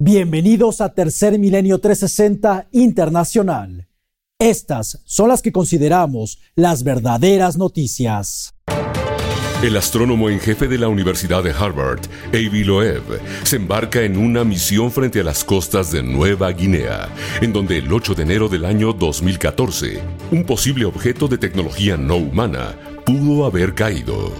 Bienvenidos 0.00 0.80
a 0.80 0.94
Tercer 0.94 1.40
Milenio 1.40 1.80
360 1.80 2.68
Internacional. 2.70 3.88
Estas 4.38 5.02
son 5.04 5.28
las 5.28 5.42
que 5.42 5.50
consideramos 5.50 6.38
las 6.54 6.84
verdaderas 6.84 7.56
noticias. 7.56 8.54
El 9.60 9.76
astrónomo 9.76 10.30
en 10.30 10.38
jefe 10.38 10.68
de 10.68 10.78
la 10.78 10.86
Universidad 10.86 11.42
de 11.42 11.50
Harvard, 11.50 11.98
Avi 12.28 12.62
Loeb, 12.62 13.02
se 13.42 13.56
embarca 13.56 14.02
en 14.02 14.16
una 14.18 14.44
misión 14.44 14.92
frente 14.92 15.18
a 15.18 15.24
las 15.24 15.42
costas 15.42 15.90
de 15.90 16.04
Nueva 16.04 16.52
Guinea, 16.52 17.08
en 17.40 17.52
donde 17.52 17.78
el 17.78 17.92
8 17.92 18.14
de 18.14 18.22
enero 18.22 18.48
del 18.48 18.66
año 18.66 18.92
2014, 18.92 20.00
un 20.30 20.44
posible 20.44 20.84
objeto 20.84 21.26
de 21.26 21.38
tecnología 21.38 21.96
no 21.96 22.18
humana 22.18 22.76
pudo 23.04 23.46
haber 23.46 23.74
caído. 23.74 24.30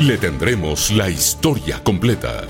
Le 0.00 0.16
tendremos 0.16 0.90
la 0.90 1.10
historia 1.10 1.84
completa. 1.84 2.46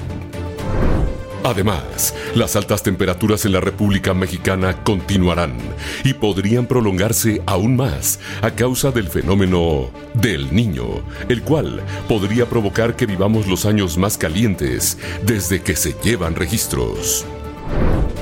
Además, 1.45 2.15
las 2.35 2.55
altas 2.55 2.83
temperaturas 2.83 3.45
en 3.45 3.53
la 3.53 3.61
República 3.61 4.15
Mexicana 4.15 4.85
continuarán 4.85 5.57
y 6.05 6.15
podrían 6.15 6.67
prolongarse 6.67 7.43
aún 7.47 7.77
más 7.77 8.21
a 8.43 8.53
causa 8.53 8.93
del 8.93 9.09
fenómeno 9.09 9.91
del 10.15 10.55
niño, 10.55 11.03
el 11.29 11.43
cual 11.43 11.83
podría 12.09 12.47
provocar 12.47 12.95
que 12.95 13.07
vivamos 13.07 13.49
los 13.49 13.67
años 13.67 13.99
más 13.99 14.17
calientes 14.17 14.99
desde 15.25 15.63
que 15.63 15.75
se 15.75 15.97
llevan 16.03 16.37
registros. 16.37 17.25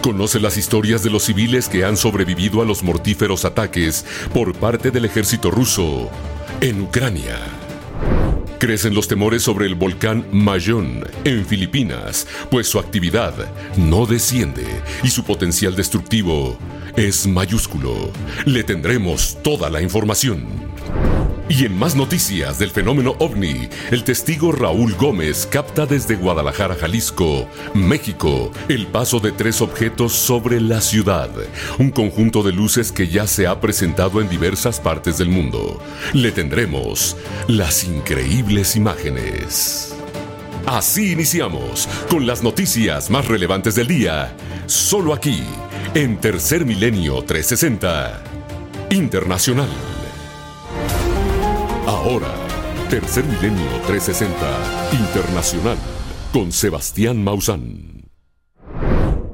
Conoce 0.02 0.40
las 0.40 0.56
historias 0.56 1.02
de 1.02 1.10
los 1.10 1.24
civiles 1.24 1.68
que 1.68 1.84
han 1.84 1.98
sobrevivido 1.98 2.62
a 2.62 2.64
los 2.64 2.82
mortíferos 2.82 3.44
ataques 3.44 4.06
por 4.32 4.54
parte 4.54 4.90
del 4.90 5.04
ejército 5.04 5.50
ruso 5.50 6.08
en 6.62 6.80
Ucrania. 6.80 7.59
Crecen 8.60 8.94
los 8.94 9.08
temores 9.08 9.42
sobre 9.42 9.64
el 9.64 9.74
volcán 9.74 10.26
Mayón 10.32 11.02
en 11.24 11.46
Filipinas, 11.46 12.26
pues 12.50 12.68
su 12.68 12.78
actividad 12.78 13.32
no 13.78 14.04
desciende 14.04 14.66
y 15.02 15.08
su 15.08 15.24
potencial 15.24 15.74
destructivo 15.74 16.58
es 16.94 17.26
mayúsculo. 17.26 18.12
Le 18.44 18.62
tendremos 18.62 19.38
toda 19.42 19.70
la 19.70 19.80
información. 19.80 20.44
Y 21.50 21.66
en 21.66 21.76
más 21.76 21.96
noticias 21.96 22.60
del 22.60 22.70
fenómeno 22.70 23.16
ovni, 23.18 23.68
el 23.90 24.04
testigo 24.04 24.52
Raúl 24.52 24.94
Gómez 24.94 25.48
capta 25.50 25.84
desde 25.84 26.14
Guadalajara, 26.14 26.76
Jalisco, 26.76 27.48
México, 27.74 28.52
el 28.68 28.86
paso 28.86 29.18
de 29.18 29.32
tres 29.32 29.60
objetos 29.60 30.12
sobre 30.12 30.60
la 30.60 30.80
ciudad, 30.80 31.28
un 31.80 31.90
conjunto 31.90 32.44
de 32.44 32.52
luces 32.52 32.92
que 32.92 33.08
ya 33.08 33.26
se 33.26 33.48
ha 33.48 33.60
presentado 33.60 34.20
en 34.20 34.28
diversas 34.28 34.78
partes 34.78 35.18
del 35.18 35.28
mundo. 35.28 35.82
Le 36.12 36.30
tendremos 36.30 37.16
las 37.48 37.82
increíbles 37.82 38.76
imágenes. 38.76 39.92
Así 40.66 41.10
iniciamos 41.10 41.88
con 42.08 42.28
las 42.28 42.44
noticias 42.44 43.10
más 43.10 43.26
relevantes 43.26 43.74
del 43.74 43.88
día, 43.88 44.36
solo 44.66 45.12
aquí, 45.12 45.42
en 45.94 46.16
Tercer 46.18 46.64
Milenio 46.64 47.24
360 47.24 48.22
Internacional. 48.90 49.99
Ahora, 51.90 52.32
Tercer 52.88 53.24
Milenio 53.24 53.66
360 53.88 54.32
Internacional 54.92 55.76
con 56.32 56.52
Sebastián 56.52 57.24
Maussan. 57.24 58.04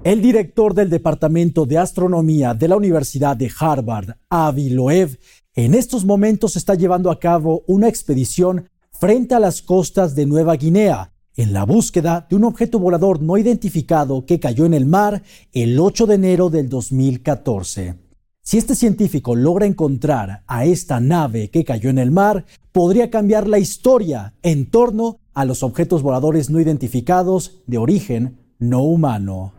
El 0.03 0.23
director 0.23 0.73
del 0.73 0.89
Departamento 0.89 1.67
de 1.67 1.77
Astronomía 1.77 2.55
de 2.55 2.69
la 2.69 2.77
Universidad 2.79 3.37
de 3.37 3.53
Harvard, 3.61 4.17
Avi 4.31 4.71
Loeb, 4.71 5.19
en 5.55 5.75
estos 5.75 6.07
momentos 6.07 6.57
está 6.57 6.75
llevando 6.75 7.11
a 7.11 7.21
cabo 7.21 7.63
una 7.67 7.89
expedición 7.89 8.71
frente 8.91 9.35
a 9.35 9.39
las 9.39 9.61
costas 9.61 10.15
de 10.15 10.25
Nueva 10.25 10.57
Guinea 10.57 11.13
en 11.37 11.53
la 11.53 11.67
búsqueda 11.67 12.27
de 12.31 12.37
un 12.37 12.45
objeto 12.45 12.79
volador 12.79 13.21
no 13.21 13.37
identificado 13.37 14.25
que 14.25 14.41
cayó 14.41 14.65
en 14.65 14.73
el 14.73 14.87
mar 14.87 15.23
el 15.53 15.79
8 15.79 16.07
de 16.07 16.15
enero 16.15 16.49
del 16.49 16.71
2014. 16.71 18.06
Si 18.47 18.59
este 18.59 18.77
científico 18.77 19.35
logra 19.35 19.67
encontrar 19.67 20.45
a 20.47 20.67
esta 20.67 21.01
nave 21.01 21.51
que 21.51 21.65
cayó 21.65 21.91
en 21.91 21.99
el 21.99 22.13
mar, 22.13 22.47
podría 22.71 23.11
cambiar 23.11 23.49
la 23.49 23.59
historia 23.59 24.35
en 24.45 24.71
torno 24.71 25.19
a 25.35 25.45
los 25.45 25.65
objetos 25.65 26.01
voladores 26.01 26.49
no 26.49 26.61
identificados 26.61 27.61
de 27.67 27.79
origen 27.79 28.39
no 28.61 28.83
humano. 28.83 29.53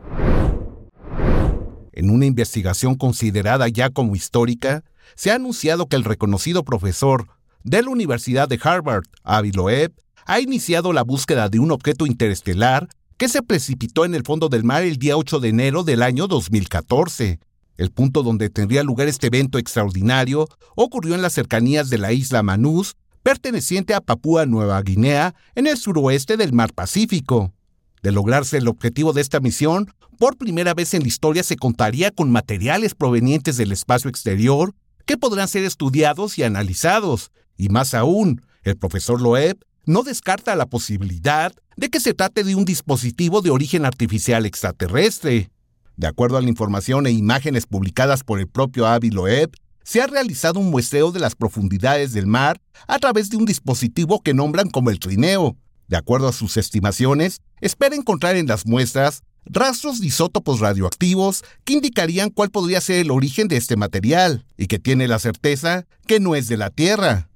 En 1.91 2.09
una 2.09 2.27
investigación 2.27 2.95
considerada 2.95 3.67
ya 3.67 3.89
como 3.89 4.15
histórica, 4.15 4.85
se 5.15 5.31
ha 5.31 5.35
anunciado 5.35 5.87
que 5.87 5.97
el 5.97 6.05
reconocido 6.05 6.63
profesor 6.63 7.27
de 7.65 7.81
la 7.81 7.89
Universidad 7.89 8.47
de 8.47 8.57
Harvard, 8.63 9.03
Avi 9.21 9.51
Loeb, 9.51 9.91
ha 10.25 10.39
iniciado 10.39 10.93
la 10.93 11.03
búsqueda 11.03 11.49
de 11.49 11.59
un 11.59 11.71
objeto 11.71 12.05
interestelar 12.05 12.87
que 13.17 13.27
se 13.27 13.41
precipitó 13.41 14.05
en 14.05 14.15
el 14.15 14.23
fondo 14.23 14.47
del 14.47 14.63
mar 14.63 14.83
el 14.83 14.95
día 14.95 15.17
8 15.17 15.41
de 15.41 15.49
enero 15.49 15.83
del 15.83 16.03
año 16.03 16.27
2014 16.27 17.41
el 17.77 17.91
punto 17.91 18.23
donde 18.23 18.49
tendría 18.49 18.83
lugar 18.83 19.07
este 19.07 19.27
evento 19.27 19.57
extraordinario 19.57 20.47
ocurrió 20.75 21.15
en 21.15 21.21
las 21.21 21.33
cercanías 21.33 21.89
de 21.89 21.97
la 21.97 22.11
isla 22.11 22.43
Manús, 22.43 22.95
perteneciente 23.23 23.93
a 23.93 24.01
Papúa 24.01 24.45
Nueva 24.45 24.81
Guinea, 24.81 25.35
en 25.55 25.67
el 25.67 25.77
suroeste 25.77 26.37
del 26.37 26.53
Mar 26.53 26.73
Pacífico. 26.73 27.53
De 28.01 28.11
lograrse 28.11 28.57
el 28.57 28.67
objetivo 28.67 29.13
de 29.13 29.21
esta 29.21 29.39
misión, 29.39 29.93
por 30.17 30.37
primera 30.37 30.73
vez 30.73 30.93
en 30.93 31.03
la 31.03 31.07
historia 31.07 31.43
se 31.43 31.57
contaría 31.57 32.11
con 32.11 32.31
materiales 32.31 32.95
provenientes 32.95 33.57
del 33.57 33.71
espacio 33.71 34.09
exterior 34.09 34.73
que 35.05 35.17
podrán 35.17 35.47
ser 35.47 35.63
estudiados 35.63 36.37
y 36.37 36.43
analizados. 36.43 37.31
Y 37.57 37.69
más 37.69 37.93
aún, 37.93 38.41
el 38.63 38.77
profesor 38.77 39.21
Loeb 39.21 39.57
no 39.85 40.03
descarta 40.03 40.55
la 40.55 40.65
posibilidad 40.65 41.53
de 41.75 41.89
que 41.89 41.99
se 41.99 42.13
trate 42.13 42.43
de 42.43 42.55
un 42.55 42.65
dispositivo 42.65 43.41
de 43.41 43.51
origen 43.51 43.85
artificial 43.85 44.45
extraterrestre. 44.45 45.49
De 45.97 46.05
acuerdo 46.05 46.37
a 46.37 46.41
la 46.41 46.49
información 46.49 47.07
e 47.07 47.11
imágenes 47.11 47.65
publicadas 47.65 48.23
por 48.23 48.39
el 48.39 48.47
propio 48.47 48.85
Avi 48.85 49.09
Loeb, 49.09 49.49
se 49.83 49.99
ha 49.99 50.05
realizado 50.05 50.59
un 50.59 50.69
muestreo 50.69 51.11
de 51.11 51.19
las 51.19 51.33
profundidades 51.33 52.13
del 52.13 52.27
mar 52.27 52.61
a 52.87 52.99
través 52.99 53.31
de 53.31 53.37
un 53.37 53.45
dispositivo 53.45 54.21
que 54.21 54.35
nombran 54.35 54.69
como 54.69 54.91
el 54.91 54.99
trineo. 54.99 55.57
De 55.87 55.97
acuerdo 55.97 56.27
a 56.27 56.33
sus 56.33 56.55
estimaciones, 56.57 57.41
espera 57.61 57.95
encontrar 57.95 58.35
en 58.35 58.45
las 58.45 58.67
muestras 58.67 59.23
rastros 59.45 59.99
de 59.99 60.07
isótopos 60.07 60.59
radioactivos 60.59 61.43
que 61.63 61.73
indicarían 61.73 62.29
cuál 62.29 62.51
podría 62.51 62.79
ser 62.79 62.97
el 62.99 63.09
origen 63.09 63.47
de 63.47 63.57
este 63.57 63.75
material 63.75 64.45
y 64.55 64.67
que 64.67 64.77
tiene 64.77 65.07
la 65.07 65.17
certeza 65.17 65.87
que 66.05 66.19
no 66.19 66.35
es 66.35 66.47
de 66.47 66.57
la 66.57 66.69
Tierra. 66.69 67.29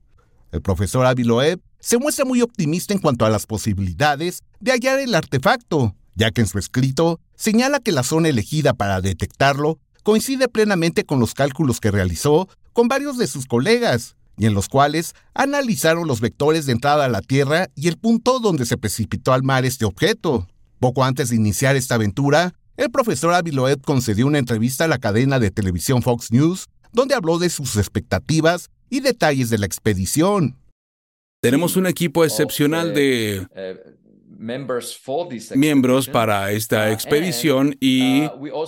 El 0.51 0.61
profesor 0.61 1.07
Avi 1.07 1.23
Loeb 1.23 1.61
se 1.79 1.97
muestra 1.97 2.25
muy 2.25 2.43
optimista 2.43 2.93
en 2.93 2.99
cuanto 2.99 3.25
a 3.25 3.31
las 3.31 3.47
posibilidades 3.47 4.43
de 4.59 4.71
hallar 4.71 4.99
el 4.99 5.15
artefacto, 5.15 5.95
ya 6.13 6.29
que 6.29 6.41
en 6.41 6.47
su 6.47 6.59
escrito 6.59 7.19
señala 7.41 7.79
que 7.79 7.91
la 7.91 8.03
zona 8.03 8.29
elegida 8.29 8.75
para 8.75 9.01
detectarlo 9.01 9.79
coincide 10.03 10.47
plenamente 10.47 11.05
con 11.05 11.19
los 11.19 11.33
cálculos 11.33 11.79
que 11.79 11.89
realizó 11.89 12.47
con 12.71 12.87
varios 12.87 13.17
de 13.17 13.25
sus 13.25 13.47
colegas, 13.47 14.15
y 14.37 14.45
en 14.45 14.53
los 14.53 14.69
cuales 14.69 15.13
analizaron 15.33 16.07
los 16.07 16.21
vectores 16.21 16.67
de 16.67 16.73
entrada 16.73 17.05
a 17.05 17.09
la 17.09 17.21
Tierra 17.21 17.67
y 17.75 17.87
el 17.87 17.97
punto 17.97 18.39
donde 18.39 18.67
se 18.67 18.77
precipitó 18.77 19.33
al 19.33 19.41
mar 19.41 19.65
este 19.65 19.85
objeto. 19.85 20.47
Poco 20.79 21.03
antes 21.03 21.29
de 21.29 21.35
iniciar 21.35 21.75
esta 21.75 21.95
aventura, 21.95 22.53
el 22.77 22.91
profesor 22.91 23.33
Aviloed 23.33 23.81
concedió 23.81 24.27
una 24.27 24.39
entrevista 24.39 24.85
a 24.85 24.87
la 24.87 24.99
cadena 24.99 25.39
de 25.39 25.49
televisión 25.49 26.03
Fox 26.03 26.31
News, 26.31 26.67
donde 26.93 27.15
habló 27.15 27.39
de 27.39 27.49
sus 27.49 27.75
expectativas 27.75 28.69
y 28.89 28.99
detalles 28.99 29.49
de 29.49 29.57
la 29.57 29.65
expedición. 29.65 30.57
Tenemos 31.41 31.75
un 31.75 31.87
equipo 31.87 32.23
excepcional 32.23 32.93
de 32.93 33.47
miembros 34.41 36.07
para 36.07 36.51
esta 36.51 36.89
uh, 36.89 36.91
expedición 36.91 37.75
y 37.79 38.25
uh, 38.25 38.65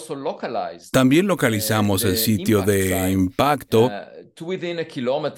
también 0.91 1.27
localizamos 1.27 2.03
el 2.03 2.17
sitio 2.17 2.61
de 2.61 3.11
impacto 3.11 3.85
uh, 3.87 4.22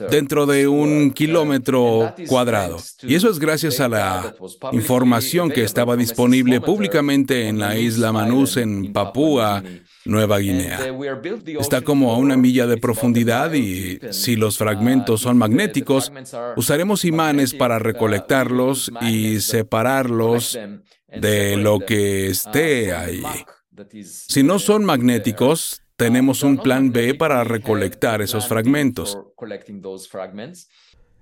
dentro 0.09 0.45
de 0.45 0.67
un 0.67 1.11
kilómetro 1.11 2.13
cuadrado. 2.27 2.77
Y 3.03 3.15
eso 3.15 3.29
es 3.29 3.39
gracias 3.39 3.79
a 3.79 3.89
la 3.89 4.35
información 4.71 5.49
que 5.49 5.63
estaba 5.63 5.95
disponible 5.95 6.61
públicamente 6.61 7.47
en 7.47 7.59
la 7.59 7.77
isla 7.77 8.11
Manus 8.11 8.57
en 8.57 8.93
Papúa 8.93 9.63
Nueva 10.05 10.39
Guinea. 10.39 10.79
Está 11.59 11.81
como 11.81 12.13
a 12.13 12.17
una 12.17 12.37
milla 12.37 12.67
de 12.67 12.77
profundidad 12.77 13.53
y 13.53 13.99
si 14.11 14.35
los 14.35 14.57
fragmentos 14.57 15.21
son 15.21 15.37
magnéticos, 15.37 16.11
usaremos 16.55 17.05
imanes 17.05 17.53
para 17.53 17.79
recolectarlos 17.79 18.91
y 19.01 19.39
separarlos 19.41 20.57
de 21.07 21.57
lo 21.57 21.79
que 21.79 22.27
esté 22.27 22.93
ahí. 22.93 23.23
Si 24.03 24.43
no 24.43 24.59
son 24.59 24.85
magnéticos, 24.85 25.81
tenemos 25.95 26.43
un 26.43 26.57
plan 26.57 26.91
B 26.91 27.15
para 27.15 27.43
recolectar 27.43 28.21
esos 28.21 28.47
fragmentos. 28.47 29.17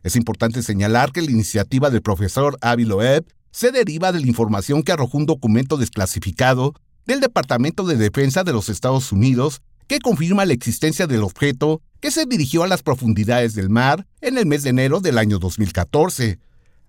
Es 0.03 0.15
importante 0.15 0.63
señalar 0.63 1.11
que 1.11 1.21
la 1.21 1.31
iniciativa 1.31 1.89
del 1.89 2.01
profesor 2.01 2.57
Avi 2.61 2.85
Loeb 2.85 3.25
se 3.51 3.71
deriva 3.71 4.11
de 4.11 4.19
la 4.19 4.27
información 4.27 4.81
que 4.83 4.91
arrojó 4.91 5.17
un 5.17 5.25
documento 5.25 5.77
desclasificado 5.77 6.73
del 7.05 7.19
Departamento 7.19 7.85
de 7.85 7.97
Defensa 7.97 8.43
de 8.43 8.53
los 8.53 8.69
Estados 8.69 9.11
Unidos 9.11 9.61
que 9.87 9.99
confirma 9.99 10.45
la 10.45 10.53
existencia 10.53 11.05
del 11.07 11.23
objeto 11.23 11.81
que 11.99 12.09
se 12.09 12.25
dirigió 12.25 12.63
a 12.63 12.67
las 12.67 12.81
profundidades 12.81 13.53
del 13.53 13.69
mar 13.69 14.07
en 14.21 14.37
el 14.37 14.45
mes 14.45 14.63
de 14.63 14.71
enero 14.71 15.01
del 15.01 15.17
año 15.17 15.37
2014. 15.39 16.39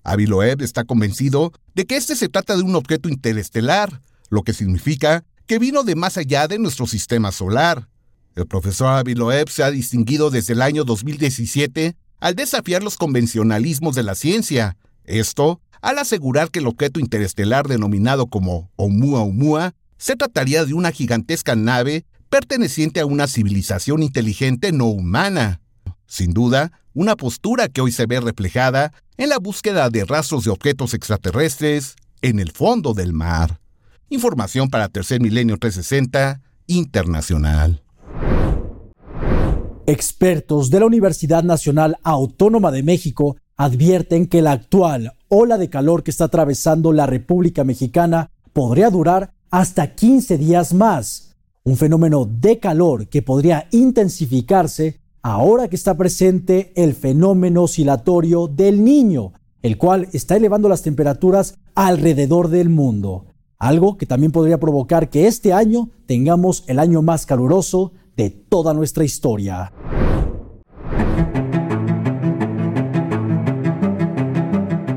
Avi 0.04 0.26
Loeb 0.26 0.62
está 0.62 0.84
convencido 0.84 1.52
de 1.74 1.84
que 1.84 1.96
este 1.96 2.16
se 2.16 2.28
trata 2.28 2.56
de 2.56 2.62
un 2.62 2.76
objeto 2.76 3.08
interestelar, 3.08 4.00
lo 4.30 4.42
que 4.42 4.54
significa 4.54 5.24
que 5.46 5.58
vino 5.58 5.82
de 5.82 5.94
más 5.94 6.16
allá 6.16 6.48
de 6.48 6.58
nuestro 6.58 6.86
sistema 6.86 7.32
solar. 7.32 7.88
El 8.34 8.46
profesor 8.46 8.88
Avi 8.88 9.14
Loeb 9.14 9.48
se 9.48 9.62
ha 9.62 9.70
distinguido 9.70 10.30
desde 10.30 10.54
el 10.54 10.62
año 10.62 10.84
2017 10.84 11.96
al 12.20 12.34
desafiar 12.34 12.82
los 12.82 12.96
convencionalismos 12.96 13.94
de 13.94 14.02
la 14.02 14.14
ciencia. 14.14 14.76
Esto 15.04 15.60
al 15.82 15.98
asegurar 15.98 16.50
que 16.50 16.60
el 16.60 16.66
objeto 16.66 16.98
interestelar 16.98 17.68
denominado 17.68 18.26
como 18.26 18.70
Oumuamua 18.76 19.74
se 19.98 20.16
trataría 20.16 20.64
de 20.64 20.74
una 20.74 20.90
gigantesca 20.90 21.54
nave 21.54 22.06
perteneciente 22.30 23.00
a 23.00 23.06
una 23.06 23.28
civilización 23.28 24.02
inteligente 24.02 24.72
no 24.72 24.86
humana. 24.86 25.60
Sin 26.06 26.32
duda, 26.32 26.72
una 26.94 27.16
postura 27.16 27.68
que 27.68 27.80
hoy 27.80 27.92
se 27.92 28.06
ve 28.06 28.20
reflejada 28.20 28.92
en 29.16 29.28
la 29.28 29.38
búsqueda 29.38 29.90
de 29.90 30.04
rastros 30.04 30.44
de 30.44 30.50
objetos 30.50 30.94
extraterrestres 30.94 31.96
en 32.22 32.40
el 32.40 32.50
fondo 32.50 32.94
del 32.94 33.12
mar. 33.12 33.60
Información 34.14 34.70
para 34.70 34.88
Tercer 34.88 35.20
Milenio 35.20 35.58
360 35.58 36.40
Internacional. 36.68 37.82
Expertos 39.86 40.70
de 40.70 40.78
la 40.78 40.86
Universidad 40.86 41.42
Nacional 41.42 41.98
Autónoma 42.04 42.70
de 42.70 42.84
México 42.84 43.36
advierten 43.56 44.28
que 44.28 44.40
la 44.40 44.52
actual 44.52 45.14
ola 45.28 45.58
de 45.58 45.68
calor 45.68 46.04
que 46.04 46.12
está 46.12 46.26
atravesando 46.26 46.92
la 46.92 47.06
República 47.06 47.64
Mexicana 47.64 48.30
podría 48.52 48.88
durar 48.88 49.34
hasta 49.50 49.96
15 49.96 50.38
días 50.38 50.72
más. 50.72 51.34
Un 51.64 51.76
fenómeno 51.76 52.24
de 52.24 52.60
calor 52.60 53.08
que 53.08 53.20
podría 53.20 53.66
intensificarse 53.72 55.00
ahora 55.22 55.66
que 55.66 55.74
está 55.76 55.96
presente 55.96 56.72
el 56.76 56.94
fenómeno 56.94 57.64
oscilatorio 57.64 58.46
del 58.46 58.84
niño, 58.84 59.32
el 59.60 59.76
cual 59.76 60.08
está 60.12 60.36
elevando 60.36 60.68
las 60.68 60.82
temperaturas 60.82 61.58
alrededor 61.74 62.48
del 62.48 62.68
mundo. 62.68 63.33
Algo 63.64 63.96
que 63.96 64.04
también 64.04 64.30
podría 64.30 64.60
provocar 64.60 65.08
que 65.08 65.26
este 65.26 65.54
año 65.54 65.88
tengamos 66.04 66.64
el 66.66 66.78
año 66.78 67.00
más 67.00 67.24
caluroso 67.24 67.92
de 68.14 68.28
toda 68.28 68.74
nuestra 68.74 69.04
historia. 69.04 69.72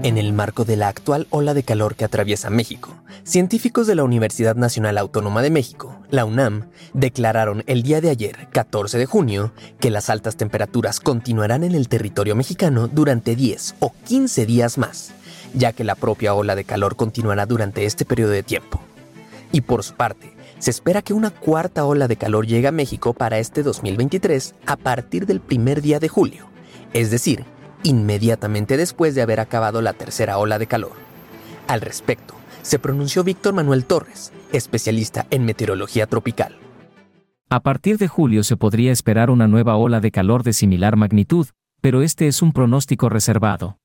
En 0.03 0.17
el 0.17 0.33
marco 0.33 0.65
de 0.65 0.75
la 0.75 0.89
actual 0.89 1.27
ola 1.29 1.53
de 1.53 1.63
calor 1.63 1.95
que 1.95 2.03
atraviesa 2.03 2.49
México, 2.49 2.93
científicos 3.23 3.87
de 3.87 3.95
la 3.95 4.03
Universidad 4.03 4.57
Nacional 4.57 4.97
Autónoma 4.97 5.41
de 5.41 5.49
México, 5.49 6.01
la 6.09 6.25
UNAM, 6.25 6.67
declararon 6.93 7.63
el 7.67 7.83
día 7.83 8.01
de 8.01 8.09
ayer, 8.09 8.49
14 8.51 8.97
de 8.97 9.05
junio, 9.05 9.53
que 9.79 9.91
las 9.91 10.09
altas 10.09 10.35
temperaturas 10.35 10.99
continuarán 10.99 11.63
en 11.63 11.73
el 11.73 11.87
territorio 11.87 12.35
mexicano 12.35 12.89
durante 12.89 13.37
10 13.37 13.75
o 13.79 13.93
15 14.05 14.45
días 14.45 14.77
más, 14.77 15.13
ya 15.53 15.73
que 15.73 15.83
la 15.83 15.95
propia 15.95 16.33
ola 16.33 16.55
de 16.55 16.63
calor 16.63 16.95
continuará 16.95 17.45
durante 17.45 17.85
este 17.85 18.05
periodo 18.05 18.31
de 18.31 18.43
tiempo. 18.43 18.81
Y 19.51 19.61
por 19.61 19.83
su 19.83 19.93
parte, 19.93 20.33
se 20.59 20.71
espera 20.71 21.01
que 21.01 21.13
una 21.13 21.29
cuarta 21.29 21.85
ola 21.85 22.07
de 22.07 22.15
calor 22.15 22.47
llegue 22.47 22.67
a 22.67 22.71
México 22.71 23.13
para 23.13 23.39
este 23.39 23.63
2023 23.63 24.55
a 24.65 24.75
partir 24.75 25.25
del 25.25 25.39
primer 25.39 25.81
día 25.81 25.99
de 25.99 26.09
julio, 26.09 26.47
es 26.93 27.11
decir, 27.11 27.45
inmediatamente 27.83 28.77
después 28.77 29.15
de 29.15 29.21
haber 29.21 29.39
acabado 29.39 29.81
la 29.81 29.93
tercera 29.93 30.37
ola 30.37 30.59
de 30.59 30.67
calor. 30.67 30.93
Al 31.67 31.81
respecto, 31.81 32.33
se 32.61 32.79
pronunció 32.79 33.23
Víctor 33.23 33.53
Manuel 33.53 33.85
Torres, 33.85 34.33
especialista 34.51 35.27
en 35.29 35.45
meteorología 35.45 36.07
tropical. 36.07 36.55
A 37.49 37.61
partir 37.61 37.97
de 37.97 38.09
julio 38.09 38.43
se 38.43 38.57
podría 38.57 38.91
esperar 38.91 39.29
una 39.29 39.47
nueva 39.47 39.77
ola 39.77 40.01
de 40.01 40.11
calor 40.11 40.43
de 40.43 40.51
similar 40.51 40.97
magnitud, 40.97 41.47
pero 41.79 42.01
este 42.01 42.27
es 42.27 42.41
un 42.41 42.51
pronóstico 42.51 43.07
reservado. 43.07 43.77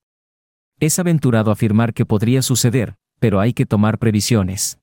Es 0.83 0.99
aventurado 0.99 1.53
afirmar 1.53 1.95
que 1.95 2.05
podría 2.05 2.43
suceder, 2.43 2.97
pero 3.21 3.39
hay 3.39 3.53
que 3.53 3.67
tomar 3.67 3.99
previsiones. 3.99 4.81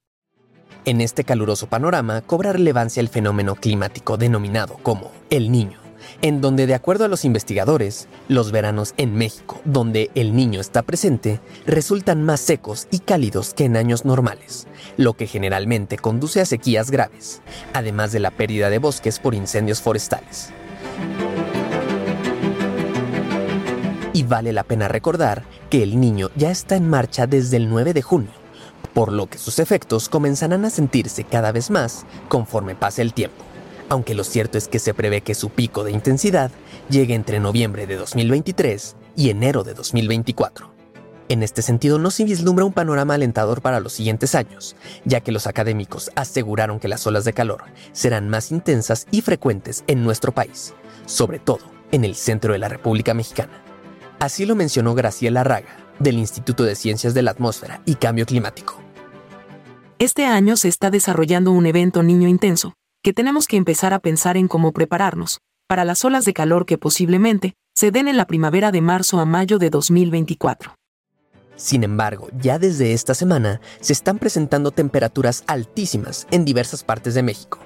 En 0.85 1.01
este 1.01 1.25
caluroso 1.25 1.67
panorama 1.67 2.21
cobra 2.21 2.53
relevancia 2.53 3.01
el 3.01 3.09
fenómeno 3.09 3.55
climático 3.55 4.15
denominado 4.15 4.75
como 4.81 5.11
el 5.29 5.51
niño 5.51 5.77
en 6.21 6.41
donde 6.41 6.67
de 6.67 6.73
acuerdo 6.73 7.05
a 7.05 7.07
los 7.07 7.25
investigadores, 7.25 8.07
los 8.27 8.51
veranos 8.51 8.93
en 8.97 9.15
México, 9.15 9.61
donde 9.65 10.11
el 10.15 10.35
niño 10.35 10.61
está 10.61 10.81
presente, 10.83 11.39
resultan 11.65 12.23
más 12.23 12.39
secos 12.39 12.87
y 12.91 12.99
cálidos 12.99 13.53
que 13.53 13.65
en 13.65 13.77
años 13.77 14.05
normales, 14.05 14.67
lo 14.97 15.13
que 15.13 15.27
generalmente 15.27 15.97
conduce 15.97 16.41
a 16.41 16.45
sequías 16.45 16.91
graves, 16.91 17.41
además 17.73 18.11
de 18.11 18.19
la 18.19 18.31
pérdida 18.31 18.69
de 18.69 18.79
bosques 18.79 19.19
por 19.19 19.35
incendios 19.35 19.81
forestales. 19.81 20.51
Vale 24.29 24.53
la 24.53 24.63
pena 24.63 24.87
recordar 24.87 25.43
que 25.69 25.83
el 25.83 25.99
niño 25.99 26.29
ya 26.35 26.51
está 26.51 26.77
en 26.77 26.89
marcha 26.89 27.27
desde 27.27 27.57
el 27.57 27.69
9 27.69 27.93
de 27.93 28.01
junio, 28.01 28.31
por 28.93 29.11
lo 29.11 29.27
que 29.27 29.37
sus 29.37 29.59
efectos 29.59 30.07
comenzarán 30.07 30.63
a 30.63 30.69
sentirse 30.69 31.25
cada 31.25 31.51
vez 31.51 31.69
más 31.69 32.05
conforme 32.29 32.75
pase 32.75 33.01
el 33.01 33.13
tiempo 33.13 33.49
aunque 33.89 34.13
lo 34.13 34.23
cierto 34.23 34.57
es 34.57 34.67
que 34.67 34.79
se 34.79 34.93
prevé 34.93 35.21
que 35.21 35.35
su 35.35 35.49
pico 35.49 35.83
de 35.83 35.91
intensidad 35.91 36.51
llegue 36.89 37.15
entre 37.15 37.39
noviembre 37.39 37.87
de 37.87 37.95
2023 37.97 38.95
y 39.15 39.31
enero 39.31 39.63
de 39.63 39.73
2024. 39.73 40.71
En 41.27 41.43
este 41.43 41.61
sentido, 41.61 41.99
no 41.99 42.09
se 42.09 42.23
vislumbra 42.23 42.65
un 42.65 42.73
panorama 42.73 43.13
alentador 43.13 43.61
para 43.61 43.79
los 43.79 43.93
siguientes 43.93 44.33
años, 44.33 44.75
ya 45.05 45.21
que 45.21 45.31
los 45.31 45.45
académicos 45.45 46.11
aseguraron 46.15 46.79
que 46.79 46.87
las 46.87 47.05
olas 47.05 47.23
de 47.23 47.33
calor 47.33 47.65
serán 47.91 48.29
más 48.29 48.51
intensas 48.51 49.05
y 49.11 49.21
frecuentes 49.21 49.83
en 49.85 50.03
nuestro 50.03 50.31
país, 50.31 50.73
sobre 51.05 51.37
todo 51.37 51.59
en 51.91 52.03
el 52.03 52.15
centro 52.15 52.53
de 52.53 52.59
la 52.59 52.69
República 52.69 53.13
Mexicana. 53.13 53.68
Así 54.19 54.45
lo 54.45 54.55
mencionó 54.55 54.95
Graciela 54.95 55.45
Raga, 55.45 55.77
del 55.99 56.17
Instituto 56.17 56.63
de 56.63 56.75
Ciencias 56.75 57.13
de 57.13 57.21
la 57.21 57.31
Atmósfera 57.31 57.81
y 57.85 57.95
Cambio 57.95 58.25
Climático. 58.25 58.81
Este 59.97 60.25
año 60.25 60.57
se 60.57 60.67
está 60.67 60.91
desarrollando 60.91 61.51
un 61.51 61.65
evento 61.65 62.03
niño 62.03 62.27
intenso, 62.27 62.73
que 63.01 63.13
tenemos 63.13 63.47
que 63.47 63.55
empezar 63.55 63.93
a 63.93 63.99
pensar 63.99 64.35
en 64.35 64.49
cómo 64.49 64.73
prepararnos 64.73 65.39
para 65.67 65.85
las 65.85 66.03
olas 66.03 66.25
de 66.25 66.33
calor 66.33 66.65
que 66.65 66.77
posiblemente 66.77 67.53
se 67.75 67.91
den 67.91 68.09
en 68.09 68.17
la 68.17 68.27
primavera 68.27 68.73
de 68.73 68.81
marzo 68.81 69.19
a 69.19 69.25
mayo 69.25 69.57
de 69.57 69.69
2024. 69.69 70.75
Sin 71.55 71.83
embargo, 71.83 72.27
ya 72.37 72.59
desde 72.59 72.93
esta 72.93 73.13
semana 73.13 73.61
se 73.79 73.93
están 73.93 74.19
presentando 74.19 74.71
temperaturas 74.71 75.43
altísimas 75.47 76.27
en 76.31 76.43
diversas 76.43 76.83
partes 76.83 77.13
de 77.13 77.23
México. 77.23 77.59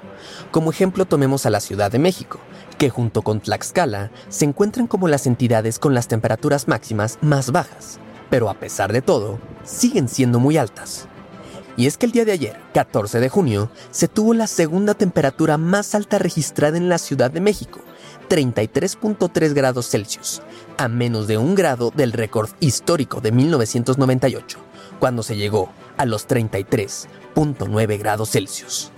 Como 0.52 0.72
ejemplo 0.72 1.06
tomemos 1.06 1.46
a 1.46 1.50
la 1.50 1.60
Ciudad 1.60 1.92
de 1.92 2.00
México, 2.00 2.40
que 2.78 2.90
junto 2.90 3.22
con 3.22 3.40
Tlaxcala 3.40 4.12
se 4.30 4.46
encuentran 4.46 4.88
como 4.88 5.08
las 5.08 5.28
entidades 5.28 5.80
con 5.80 5.94
las 5.94 6.08
temperaturas 6.08 6.68
máximas 6.68 7.18
más 7.22 7.52
bajas, 7.52 8.00
pero 8.30 8.50
a 8.50 8.56
pesar 8.56 8.92
de 8.92 9.02
todo, 9.02 9.40
siguen 9.64 10.08
siendo 10.08 10.40
muy 10.40 10.58
altas. 10.58 11.08
Y 11.76 11.88
es 11.88 11.98
que 11.98 12.06
el 12.06 12.12
día 12.12 12.26
de 12.26 12.32
ayer, 12.32 12.56
14 12.74 13.20
de 13.20 13.30
junio, 13.30 13.70
se 13.92 14.08
tuvo 14.08 14.34
la 14.34 14.48
segunda 14.48 14.94
temperatura 14.94 15.58
más 15.58 15.96
alta 15.96 16.20
registrada 16.20 16.78
en 16.78 16.88
la 16.88 17.00
Ciudad 17.00 17.32
de 17.32 17.42
México, 17.42 17.80
33.3 18.30 19.54
grados 19.54 19.90
Celsius, 19.90 20.42
a 20.78 20.88
menos 20.88 21.28
de 21.28 21.38
un 21.38 21.56
grado 21.56 21.92
del 21.96 22.12
récord 22.12 22.50
histórico 22.60 23.22
de 23.22 23.32
1998, 23.32 24.60
cuando 25.00 25.24
se 25.24 25.36
llegó 25.36 25.70
a 25.98 26.06
los 26.06 26.28
33.9 26.28 27.98
grados 28.00 28.32
Celsius. 28.32 28.93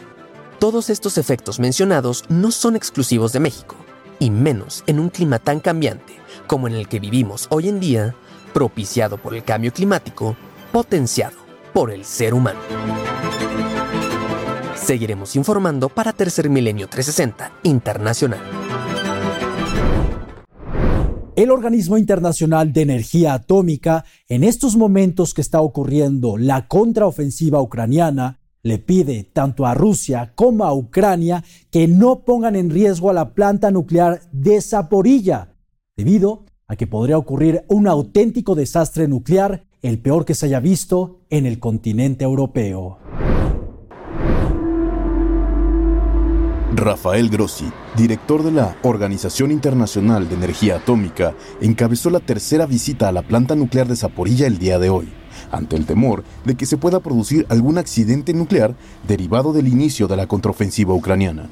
Todos 0.65 0.89
estos 0.89 1.19
efectos 1.19 1.59
mencionados 1.59 2.23
no 2.27 2.49
son 2.49 2.75
exclusivos 2.75 3.31
de 3.31 3.39
México, 3.39 3.75
y 4.17 4.31
menos 4.31 4.83
en 4.87 4.99
un 4.99 5.09
clima 5.09 5.37
tan 5.37 5.59
cambiante 5.59 6.13
como 6.47 6.67
en 6.67 6.73
el 6.73 6.87
que 6.87 6.99
vivimos 6.99 7.45
hoy 7.51 7.69
en 7.69 7.79
día, 7.79 8.15
propiciado 8.51 9.17
por 9.17 9.35
el 9.35 9.43
cambio 9.43 9.71
climático, 9.71 10.35
potenciado 10.71 11.37
por 11.71 11.91
el 11.91 12.03
ser 12.03 12.33
humano. 12.33 12.57
Seguiremos 14.75 15.35
informando 15.35 15.87
para 15.87 16.13
Tercer 16.13 16.49
Milenio 16.49 16.87
360 16.87 17.59
Internacional. 17.61 18.41
El 21.35 21.51
Organismo 21.51 21.99
Internacional 21.99 22.73
de 22.73 22.81
Energía 22.81 23.35
Atómica, 23.35 24.03
en 24.27 24.43
estos 24.43 24.75
momentos 24.75 25.35
que 25.35 25.41
está 25.41 25.61
ocurriendo 25.61 26.37
la 26.37 26.67
contraofensiva 26.67 27.61
ucraniana, 27.61 28.39
le 28.65 28.79
pide 28.79 29.29
tanto 29.31 29.67
a 29.67 29.75
Rusia 29.75 30.33
como 30.33 30.65
a 30.65 30.73
Ucrania 30.73 31.43
que 31.69 31.87
no 31.87 32.25
pongan 32.25 32.55
en 32.55 32.71
riesgo 32.71 33.11
a 33.11 33.13
la 33.13 33.35
planta 33.35 33.69
nuclear 33.69 34.21
de 34.31 34.59
Zaporilla, 34.59 35.53
debido 35.95 36.45
a 36.67 36.75
que 36.75 36.87
podría 36.87 37.19
ocurrir 37.19 37.63
un 37.69 37.87
auténtico 37.87 38.55
desastre 38.55 39.07
nuclear 39.07 39.67
el 39.83 39.99
peor 39.99 40.25
que 40.25 40.33
se 40.33 40.47
haya 40.47 40.59
visto 40.59 41.19
en 41.29 41.45
el 41.45 41.59
continente 41.59 42.25
europeo. 42.25 42.97
Rafael 46.73 47.29
Grossi, 47.29 47.71
director 47.95 48.41
de 48.41 48.51
la 48.51 48.77
Organización 48.81 49.51
Internacional 49.51 50.27
de 50.27 50.35
Energía 50.35 50.77
Atómica, 50.77 51.35
encabezó 51.61 52.09
la 52.09 52.19
tercera 52.19 52.65
visita 52.65 53.09
a 53.09 53.11
la 53.11 53.21
planta 53.21 53.55
nuclear 53.55 53.87
de 53.87 53.95
Zaporilla 53.95 54.47
el 54.47 54.57
día 54.57 54.79
de 54.79 54.89
hoy, 54.89 55.07
ante 55.51 55.75
el 55.75 55.85
temor 55.85 56.23
de 56.45 56.55
que 56.55 56.65
se 56.65 56.77
pueda 56.77 56.99
producir 56.99 57.45
algún 57.49 57.77
accidente 57.77 58.33
nuclear 58.33 58.75
derivado 59.07 59.53
del 59.53 59.67
inicio 59.67 60.07
de 60.07 60.17
la 60.17 60.27
contraofensiva 60.27 60.93
ucraniana. 60.93 61.47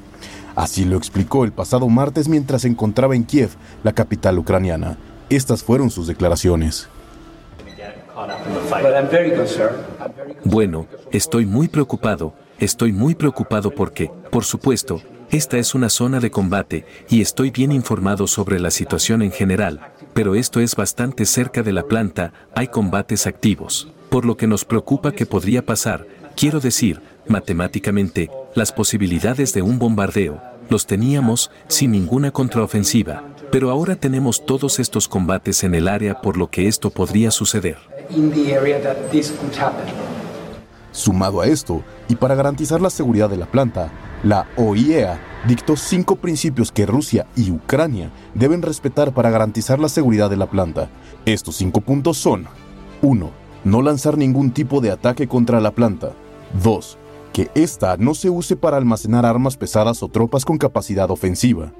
Así 0.56 0.84
lo 0.84 0.96
explicó 0.96 1.44
el 1.44 1.52
pasado 1.52 1.88
martes 1.88 2.28
mientras 2.28 2.62
se 2.62 2.68
encontraba 2.68 3.16
en 3.16 3.24
Kiev, 3.24 3.50
la 3.82 3.92
capital 3.92 4.38
ucraniana. 4.38 4.98
Estas 5.28 5.64
fueron 5.64 5.90
sus 5.90 6.06
declaraciones. 6.06 6.88
Bueno, 10.44 10.86
estoy 11.10 11.46
muy 11.46 11.68
preocupado. 11.68 12.34
estoy 12.60 12.92
muy 12.92 13.16
preocupado 13.16 13.72
porque, 13.72 14.10
por 14.30 14.44
supuesto, 14.44 15.02
esta 15.30 15.58
es 15.58 15.74
una 15.74 15.88
zona 15.88 16.20
de 16.20 16.30
combate 16.30 16.86
y 17.08 17.20
estoy 17.20 17.50
bien 17.50 17.72
informado 17.72 18.26
sobre 18.26 18.60
la 18.60 18.70
situación 18.70 19.22
en 19.22 19.32
general, 19.32 19.92
pero 20.12 20.34
esto 20.34 20.60
es 20.60 20.76
bastante 20.76 21.26
cerca 21.26 21.62
de 21.62 21.72
la 21.72 21.84
planta, 21.84 22.32
hay 22.54 22.68
combates 22.68 23.26
activos, 23.26 23.88
por 24.10 24.24
lo 24.24 24.36
que 24.36 24.46
nos 24.46 24.64
preocupa 24.64 25.12
que 25.12 25.26
podría 25.26 25.64
pasar, 25.64 26.06
quiero 26.36 26.60
decir, 26.60 27.00
matemáticamente, 27.26 28.30
las 28.54 28.72
posibilidades 28.72 29.52
de 29.54 29.62
un 29.62 29.78
bombardeo, 29.78 30.40
los 30.68 30.86
teníamos 30.86 31.50
sin 31.68 31.92
ninguna 31.92 32.30
contraofensiva, 32.30 33.24
pero 33.50 33.70
ahora 33.70 33.96
tenemos 33.96 34.46
todos 34.46 34.78
estos 34.78 35.08
combates 35.08 35.64
en 35.64 35.74
el 35.74 35.88
área 35.88 36.20
por 36.20 36.36
lo 36.36 36.48
que 36.48 36.68
esto 36.68 36.90
podría 36.90 37.30
suceder. 37.30 37.78
Sumado 40.92 41.40
a 41.40 41.46
esto, 41.46 41.82
y 42.08 42.14
para 42.14 42.34
garantizar 42.34 42.80
la 42.80 42.90
seguridad 42.90 43.28
de 43.28 43.36
la 43.36 43.46
planta, 43.46 43.90
la 44.24 44.48
OIEA 44.56 45.20
dictó 45.46 45.76
cinco 45.76 46.16
principios 46.16 46.72
que 46.72 46.86
Rusia 46.86 47.26
y 47.36 47.50
Ucrania 47.50 48.10
deben 48.34 48.62
respetar 48.62 49.14
para 49.14 49.30
garantizar 49.30 49.78
la 49.78 49.88
seguridad 49.88 50.30
de 50.30 50.36
la 50.36 50.50
planta. 50.50 50.88
Estos 51.26 51.56
cinco 51.56 51.80
puntos 51.80 52.16
son 52.16 52.46
1. 53.02 53.30
No 53.64 53.82
lanzar 53.82 54.18
ningún 54.18 54.50
tipo 54.50 54.80
de 54.80 54.90
ataque 54.90 55.28
contra 55.28 55.60
la 55.60 55.70
planta. 55.70 56.12
2. 56.62 56.98
Que 57.32 57.50
ésta 57.54 57.96
no 57.98 58.14
se 58.14 58.30
use 58.30 58.56
para 58.56 58.78
almacenar 58.78 59.24
armas 59.24 59.56
pesadas 59.56 60.02
o 60.02 60.08
tropas 60.08 60.44
con 60.44 60.58
capacidad 60.58 61.10
ofensiva. 61.10 61.72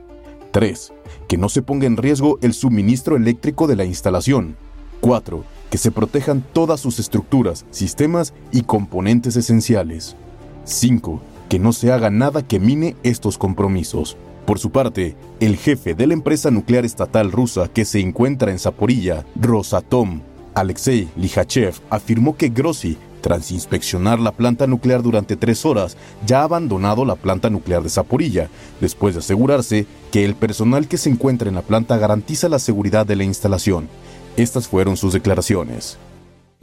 3. 0.53 0.93
Que 1.27 1.39
no 1.39 1.49
se 1.49 1.63
ponga 1.63 1.87
en 1.87 1.97
riesgo 1.97 2.39
el 2.43 2.55
suministro 2.55 3.17
eléctrico 3.17 3.67
de 3.67 3.77
la 3.77 3.85
instalación. 3.85 4.57
4 5.01 5.45
que 5.75 5.79
se 5.79 5.91
protejan 5.91 6.45
todas 6.53 6.79
sus 6.79 7.01
estructuras, 7.01 7.67
sistemas 7.73 8.33
y 8.53 8.63
componentes 8.63 9.35
esenciales. 9.35 10.15
5. 10.63 11.21
Que 11.55 11.61
no 11.61 11.73
se 11.73 11.93
haga 11.93 12.11
nada 12.11 12.43
que 12.43 12.59
mine 12.59 12.97
estos 13.05 13.39
compromisos. 13.39 14.17
Por 14.45 14.59
su 14.59 14.73
parte, 14.73 15.15
el 15.39 15.57
jefe 15.57 15.95
de 15.95 16.09
la 16.09 16.15
empresa 16.15 16.51
nuclear 16.51 16.85
estatal 16.85 17.31
rusa 17.31 17.69
que 17.69 17.85
se 17.85 18.01
encuentra 18.01 18.51
en 18.51 18.59
Zaporilla, 18.59 19.25
Rosatom, 19.37 20.23
Alexei 20.57 21.09
Lihachev, 21.15 21.77
afirmó 21.91 22.37
que 22.37 22.49
Grossi, 22.49 22.99
tras 23.21 23.53
inspeccionar 23.53 24.19
la 24.19 24.33
planta 24.33 24.67
nuclear 24.67 25.01
durante 25.01 25.37
tres 25.37 25.65
horas, 25.65 25.97
ya 26.27 26.41
ha 26.41 26.43
abandonado 26.43 27.05
la 27.05 27.15
planta 27.15 27.51
nuclear 27.51 27.85
de 27.85 27.91
Zaporilla, 27.91 28.49
después 28.81 29.15
de 29.15 29.21
asegurarse 29.21 29.87
que 30.11 30.25
el 30.25 30.35
personal 30.35 30.89
que 30.89 30.99
se 30.99 31.09
encuentra 31.09 31.49
en 31.49 31.55
la 31.55 31.63
planta 31.63 31.99
garantiza 31.99 32.49
la 32.49 32.59
seguridad 32.59 33.07
de 33.07 33.15
la 33.15 33.23
instalación. 33.23 33.89
Estas 34.37 34.67
fueron 34.67 34.97
sus 34.97 35.13
declaraciones. 35.13 35.99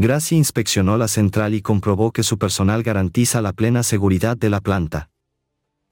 Gracie 0.04 0.36
inspeccionó 0.36 0.98
la 0.98 1.08
central 1.08 1.54
y 1.54 1.62
comprobó 1.62 2.12
que 2.12 2.24
su 2.24 2.40
personal 2.40 2.82
garantiza 2.82 3.40
la 3.40 3.54
plena 3.54 3.84
seguridad 3.84 4.36
de 4.36 4.50
la 4.50 4.60
planta. 4.60 5.12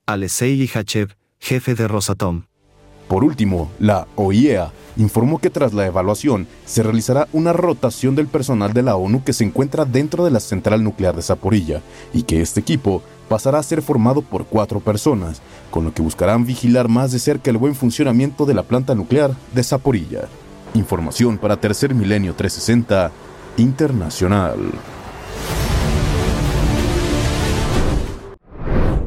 Alexei 0.04 0.56
Lihachev, 0.56 1.14
jefe 1.38 1.76
de 1.76 1.86
Rosatom. 1.86 2.42
Por 3.06 3.22
último, 3.22 3.70
la 3.78 4.08
OIEA 4.16 4.72
informó 4.96 5.38
que 5.38 5.48
tras 5.48 5.74
la 5.74 5.86
evaluación 5.86 6.48
se 6.66 6.82
realizará 6.82 7.28
una 7.32 7.52
rotación 7.52 8.16
del 8.16 8.26
personal 8.26 8.72
de 8.72 8.82
la 8.82 8.96
ONU 8.96 9.22
que 9.22 9.32
se 9.32 9.44
encuentra 9.44 9.84
dentro 9.84 10.24
de 10.24 10.32
la 10.32 10.40
central 10.40 10.82
nuclear 10.82 11.14
de 11.14 11.22
Zaporilla 11.22 11.80
y 12.12 12.24
que 12.24 12.40
este 12.40 12.58
equipo 12.58 13.04
pasará 13.28 13.60
a 13.60 13.62
ser 13.62 13.80
formado 13.80 14.22
por 14.22 14.46
cuatro 14.46 14.80
personas, 14.80 15.40
con 15.70 15.84
lo 15.84 15.94
que 15.94 16.02
buscarán 16.02 16.44
vigilar 16.44 16.88
más 16.88 17.12
de 17.12 17.20
cerca 17.20 17.52
el 17.52 17.58
buen 17.58 17.76
funcionamiento 17.76 18.44
de 18.44 18.54
la 18.54 18.64
planta 18.64 18.96
nuclear 18.96 19.36
de 19.54 19.62
Zaporilla. 19.62 20.22
Información 20.74 21.38
para 21.38 21.60
Tercer 21.60 21.94
Milenio 21.94 22.34
360 22.34 23.12
Internacional. 23.60 24.58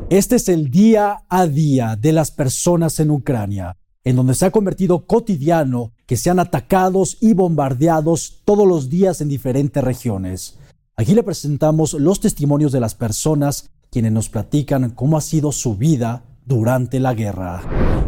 Este 0.10 0.36
es 0.36 0.48
el 0.48 0.70
día 0.70 1.24
a 1.28 1.48
día 1.48 1.96
de 1.96 2.12
las 2.12 2.30
personas 2.30 3.00
en 3.00 3.10
Ucrania, 3.10 3.78
en 4.04 4.16
donde 4.16 4.36
se 4.36 4.46
ha 4.46 4.52
convertido 4.52 5.08
cotidiano 5.08 5.94
que 6.06 6.18
sean 6.18 6.40
atacados 6.40 7.18
y 7.20 7.34
bombardeados 7.34 8.44
todos 8.46 8.68
los 8.68 8.90
días 8.90 9.22
en 9.22 9.30
diferentes 9.30 9.84
regiones. 9.84 10.60
Aquí 10.96 11.16
le 11.16 11.24
presentamos 11.24 11.94
los 11.94 12.20
testimonios 12.20 12.72
de 12.72 12.80
las 12.80 12.94
personas 12.94 13.72
quienes 13.90 14.12
nos 14.12 14.30
platican 14.30 14.92
cómo 14.92 15.18
ha 15.18 15.22
sido 15.22 15.52
su 15.52 15.76
vida 15.76 16.26
durante 16.46 17.00
la 17.00 17.16
guerra. 17.16 18.03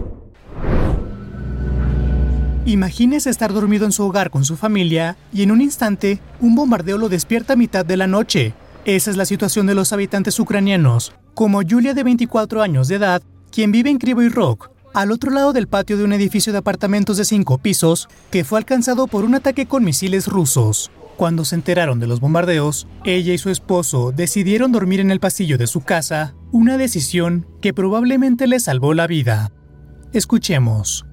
Imagínese 2.66 3.30
estar 3.30 3.54
dormido 3.54 3.86
en 3.86 3.92
su 3.92 4.04
hogar 4.04 4.32
con 4.32 4.44
su 4.44 4.58
familia 4.58 5.18
y 5.32 5.44
en 5.44 5.52
un 5.52 5.62
instante 5.62 6.20
un 6.42 6.56
bombardeo 6.56 6.98
lo 6.98 7.10
despierta 7.10 7.54
a 7.54 7.56
mitad 7.56 7.86
de 7.86 7.96
la 7.96 8.08
noche. 8.08 8.56
Esa 8.86 9.12
es 9.12 9.18
la 9.18 9.26
situación 9.26 9.68
de 9.68 9.76
los 9.76 9.94
habitantes 9.94 10.40
ucranianos, 10.40 11.14
como 11.36 11.62
Julia 11.62 11.94
de 11.94 12.04
24 12.04 12.64
años 12.64 12.88
de 12.88 12.96
edad, 12.96 13.22
quien 13.52 13.72
vive 13.72 13.92
en 13.92 14.00
Krivoy 14.00 14.30
Rock, 14.30 14.72
al 14.96 15.12
otro 15.12 15.30
lado 15.30 15.54
del 15.54 15.68
patio 15.68 15.96
de 15.96 16.06
un 16.06 16.14
edificio 16.14 16.54
de 16.54 16.58
apartamentos 16.60 17.18
de 17.18 17.26
cinco 17.26 17.60
pisos, 17.60 18.10
que 18.32 18.44
fue 18.44 18.58
alcanzado 18.58 19.06
por 19.06 19.26
un 19.26 19.36
ataque 19.36 19.68
con 19.68 19.84
misiles 19.84 20.28
rusos. 20.28 20.90
Cuando 21.18 21.46
se 21.46 21.54
enteraron 21.54 22.00
de 22.00 22.08
los 22.08 22.20
bombardeos, 22.20 22.88
ella 23.04 23.34
y 23.34 23.38
su 23.38 23.52
esposo 23.52 24.12
decidieron 24.12 24.72
dormir 24.72 25.02
en 25.02 25.12
el 25.12 25.20
pasillo 25.20 25.60
de 25.60 25.68
su 25.68 25.82
casa, 25.82 26.34
una 26.52 26.78
decisión 26.78 27.46
que 27.62 27.76
probablemente 27.76 28.48
les 28.48 28.64
salvó 28.64 28.96
la 28.96 29.06
vida. 29.06 29.52
Escuchemos. 30.14 31.06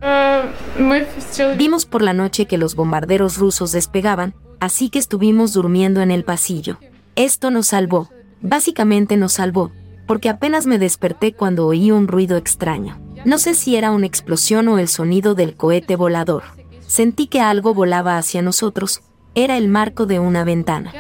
Vimos 1.57 1.87
por 1.87 2.03
la 2.03 2.13
noche 2.13 2.47
que 2.47 2.59
los 2.59 2.75
bombarderos 2.75 3.39
rusos 3.39 3.73
despegaban, 3.73 4.35
así 4.61 4.91
que 4.91 4.99
estuvimos 4.99 5.53
durmiendo 5.53 6.01
en 6.01 6.11
el 6.11 6.25
pasillo. 6.25 6.79
Esto 7.17 7.51
nos 7.51 7.69
salvó. 7.69 8.09
Básicamente 8.41 9.17
nos 9.17 9.35
salvó, 9.35 9.71
porque 10.07 10.29
apenas 10.29 10.67
me 10.67 10.79
desperté 10.79 11.33
cuando 11.33 11.67
oí 11.67 11.91
un 11.91 12.09
ruido 12.09 12.37
extraño. 12.37 12.99
No 13.25 13.39
sé 13.39 13.55
si 13.55 13.77
era 13.77 13.93
una 13.93 14.07
explosión 14.07 14.67
o 14.69 14.79
el 14.79 14.89
sonido 14.89 15.35
del 15.35 15.55
cohete 15.55 15.95
volador. 15.95 16.43
Sentí 16.87 17.29
que 17.29 17.41
algo 17.41 17.73
volaba 17.73 18.19
hacia 18.19 18.43
nosotros. 18.43 19.01
Era 19.35 19.57
el 19.57 19.69
marco 19.69 20.07
de 20.07 20.19
una 20.19 20.45
ventana. 20.45 20.93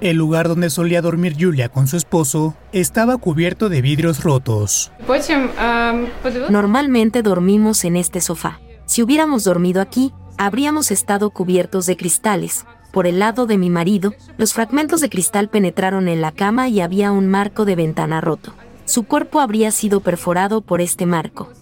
El 0.00 0.16
lugar 0.16 0.48
donde 0.48 0.70
solía 0.70 1.02
dormir 1.02 1.36
Julia 1.38 1.68
con 1.68 1.86
su 1.86 1.96
esposo 1.98 2.54
estaba 2.72 3.18
cubierto 3.18 3.68
de 3.68 3.82
vidrios 3.82 4.22
rotos. 4.22 4.90
Normalmente 6.48 7.22
dormimos 7.22 7.84
en 7.84 7.96
este 7.96 8.22
sofá. 8.22 8.60
Si 8.86 9.02
hubiéramos 9.02 9.44
dormido 9.44 9.82
aquí, 9.82 10.14
habríamos 10.38 10.90
estado 10.90 11.30
cubiertos 11.30 11.84
de 11.84 11.98
cristales. 11.98 12.64
Por 12.92 13.06
el 13.06 13.18
lado 13.18 13.46
de 13.46 13.58
mi 13.58 13.68
marido, 13.68 14.14
los 14.38 14.54
fragmentos 14.54 15.02
de 15.02 15.10
cristal 15.10 15.48
penetraron 15.48 16.08
en 16.08 16.22
la 16.22 16.32
cama 16.32 16.68
y 16.68 16.80
había 16.80 17.12
un 17.12 17.28
marco 17.28 17.66
de 17.66 17.76
ventana 17.76 18.22
roto. 18.22 18.54
Su 18.86 19.04
cuerpo 19.04 19.38
habría 19.38 19.70
sido 19.70 20.00
perforado 20.00 20.62
por 20.62 20.80
este 20.80 21.04
marco. 21.04 21.52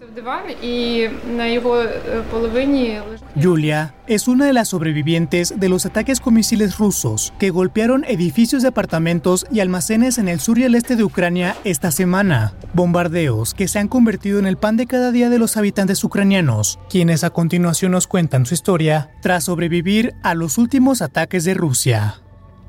Julia 3.40 3.94
es 4.06 4.26
una 4.26 4.46
de 4.46 4.52
las 4.52 4.68
sobrevivientes 4.68 5.60
de 5.60 5.68
los 5.68 5.84
ataques 5.84 6.20
con 6.20 6.34
misiles 6.34 6.78
rusos 6.78 7.34
que 7.38 7.50
golpearon 7.50 8.04
edificios 8.04 8.62
de 8.62 8.68
apartamentos 8.68 9.46
y 9.50 9.60
almacenes 9.60 10.16
en 10.18 10.28
el 10.28 10.40
sur 10.40 10.58
y 10.58 10.64
el 10.64 10.74
este 10.74 10.96
de 10.96 11.04
Ucrania 11.04 11.56
esta 11.64 11.90
semana. 11.90 12.54
Bombardeos 12.72 13.52
que 13.52 13.68
se 13.68 13.78
han 13.78 13.88
convertido 13.88 14.38
en 14.38 14.46
el 14.46 14.56
pan 14.56 14.76
de 14.76 14.86
cada 14.86 15.12
día 15.12 15.28
de 15.28 15.38
los 15.38 15.56
habitantes 15.56 16.02
ucranianos, 16.02 16.78
quienes 16.88 17.22
a 17.22 17.30
continuación 17.30 17.92
nos 17.92 18.06
cuentan 18.06 18.46
su 18.46 18.54
historia 18.54 19.10
tras 19.20 19.44
sobrevivir 19.44 20.14
a 20.22 20.34
los 20.34 20.56
últimos 20.56 21.02
ataques 21.02 21.44
de 21.44 21.54
Rusia. 21.54 22.22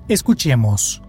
Escuchemos. 0.10 1.02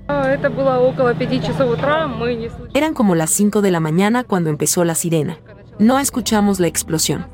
Eran 2.75 2.95
como 2.95 3.15
las 3.15 3.31
5 3.31 3.63
de 3.63 3.71
la 3.71 3.81
mañana 3.81 4.25
cuando 4.25 4.51
empezó 4.51 4.85
la 4.85 4.95
sirena. 4.95 5.39
No 5.81 5.99
escuchamos 5.99 6.61
la 6.61 6.67
explosión. 6.67 7.27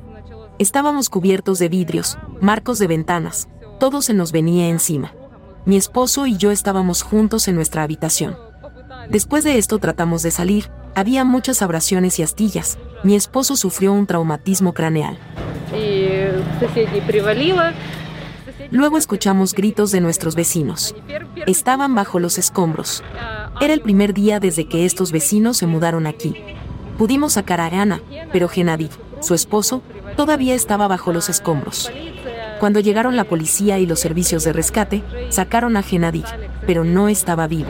Estábamos 0.61 1.11
cubiertos 1.11 1.59
de 1.59 1.69
vidrios, 1.69 2.17
marcos 2.41 2.79
de 2.79 2.87
ventanas, 2.87 3.49
todo 3.81 4.03
se 4.03 4.15
nos 4.15 4.31
venía 4.31 4.69
encima. 4.69 5.13
Mi 5.65 5.77
esposo 5.77 6.29
y 6.29 6.37
yo 6.37 6.53
estábamos 6.53 7.03
juntos 7.03 7.49
en 7.49 7.57
nuestra 7.57 7.83
habitación. 7.83 8.37
Después 9.11 9.43
de 9.43 9.59
esto 9.59 9.81
tratamos 9.81 10.23
de 10.23 10.31
salir, 10.31 10.71
había 10.95 11.25
muchas 11.25 11.61
abrasiones 11.61 12.21
y 12.21 12.23
astillas. 12.23 12.79
Mi 13.03 13.17
esposo 13.17 13.57
sufrió 13.57 13.93
un 13.93 14.07
traumatismo 14.07 14.75
craneal. 14.75 15.19
Luego 18.71 18.97
escuchamos 18.97 19.55
gritos 19.55 19.91
de 19.91 20.01
nuestros 20.01 20.37
vecinos. 20.37 20.95
Estaban 21.49 21.97
bajo 21.97 22.21
los 22.21 22.39
escombros. 22.39 23.03
Era 23.61 23.75
el 23.75 23.81
primer 23.81 24.15
día 24.15 24.39
desde 24.39 24.69
que 24.69 24.85
estos 24.85 25.11
vecinos 25.11 25.57
se 25.57 25.67
mudaron 25.67 26.07
aquí. 26.07 26.37
Pudimos 26.99 27.35
sacar 27.35 27.61
a 27.61 27.67
Ana, 27.67 28.01
pero 28.33 28.49
Genadi, 28.49 28.89
su 29.21 29.35
esposo, 29.35 29.83
todavía 30.17 30.55
estaba 30.55 30.89
bajo 30.89 31.13
los 31.13 31.29
escombros. 31.29 31.91
Cuando 32.59 32.81
llegaron 32.81 33.17
la 33.17 33.25
policía 33.25 33.79
y 33.79 33.87
los 33.87 34.01
servicios 34.01 34.45
de 34.45 34.53
rescate, 34.53 35.03
sacaron 35.29 35.77
a 35.77 35.83
Genadi, 35.83 36.25
pero 36.67 36.85
no 36.85 37.09
estaba 37.09 37.47
vivo. 37.47 37.69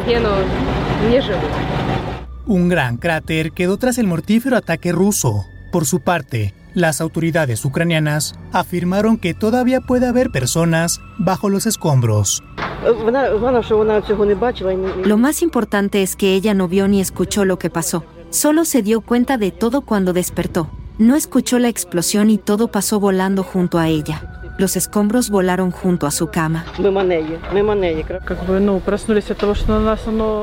Un 2.46 2.68
gran 2.68 2.96
cráter 2.96 3.50
quedó 3.50 3.76
tras 3.76 3.98
el 3.98 4.06
mortífero 4.06 4.56
ataque 4.56 4.92
ruso. 4.92 5.44
Por 5.72 5.86
su 5.86 6.00
parte, 6.00 6.54
las 6.74 7.00
autoridades 7.00 7.64
ucranianas 7.64 8.34
afirmaron 8.52 9.16
que 9.16 9.34
todavía 9.34 9.80
puede 9.80 10.06
haber 10.06 10.30
personas 10.30 11.00
bajo 11.18 11.48
los 11.48 11.66
escombros. 11.66 12.44
Lo 15.04 15.16
más 15.16 15.42
importante 15.42 16.02
es 16.02 16.14
que 16.14 16.34
ella 16.34 16.54
no 16.54 16.68
vio 16.68 16.86
ni 16.86 17.00
escuchó 17.00 17.44
lo 17.44 17.58
que 17.58 17.70
pasó. 17.70 18.04
Solo 18.30 18.64
se 18.64 18.82
dio 18.82 19.00
cuenta 19.00 19.38
de 19.38 19.50
todo 19.50 19.82
cuando 19.82 20.12
despertó. 20.12 20.68
No 20.98 21.14
escuchó 21.14 21.58
la 21.58 21.68
explosión 21.68 22.30
y 22.30 22.38
todo 22.38 22.68
pasó 22.68 22.98
volando 23.00 23.42
junto 23.42 23.78
a 23.78 23.88
ella. 23.88 24.54
Los 24.58 24.76
escombros 24.76 25.30
volaron 25.30 25.70
junto 25.70 26.06
a 26.06 26.10
su 26.10 26.28
cama. 26.28 26.64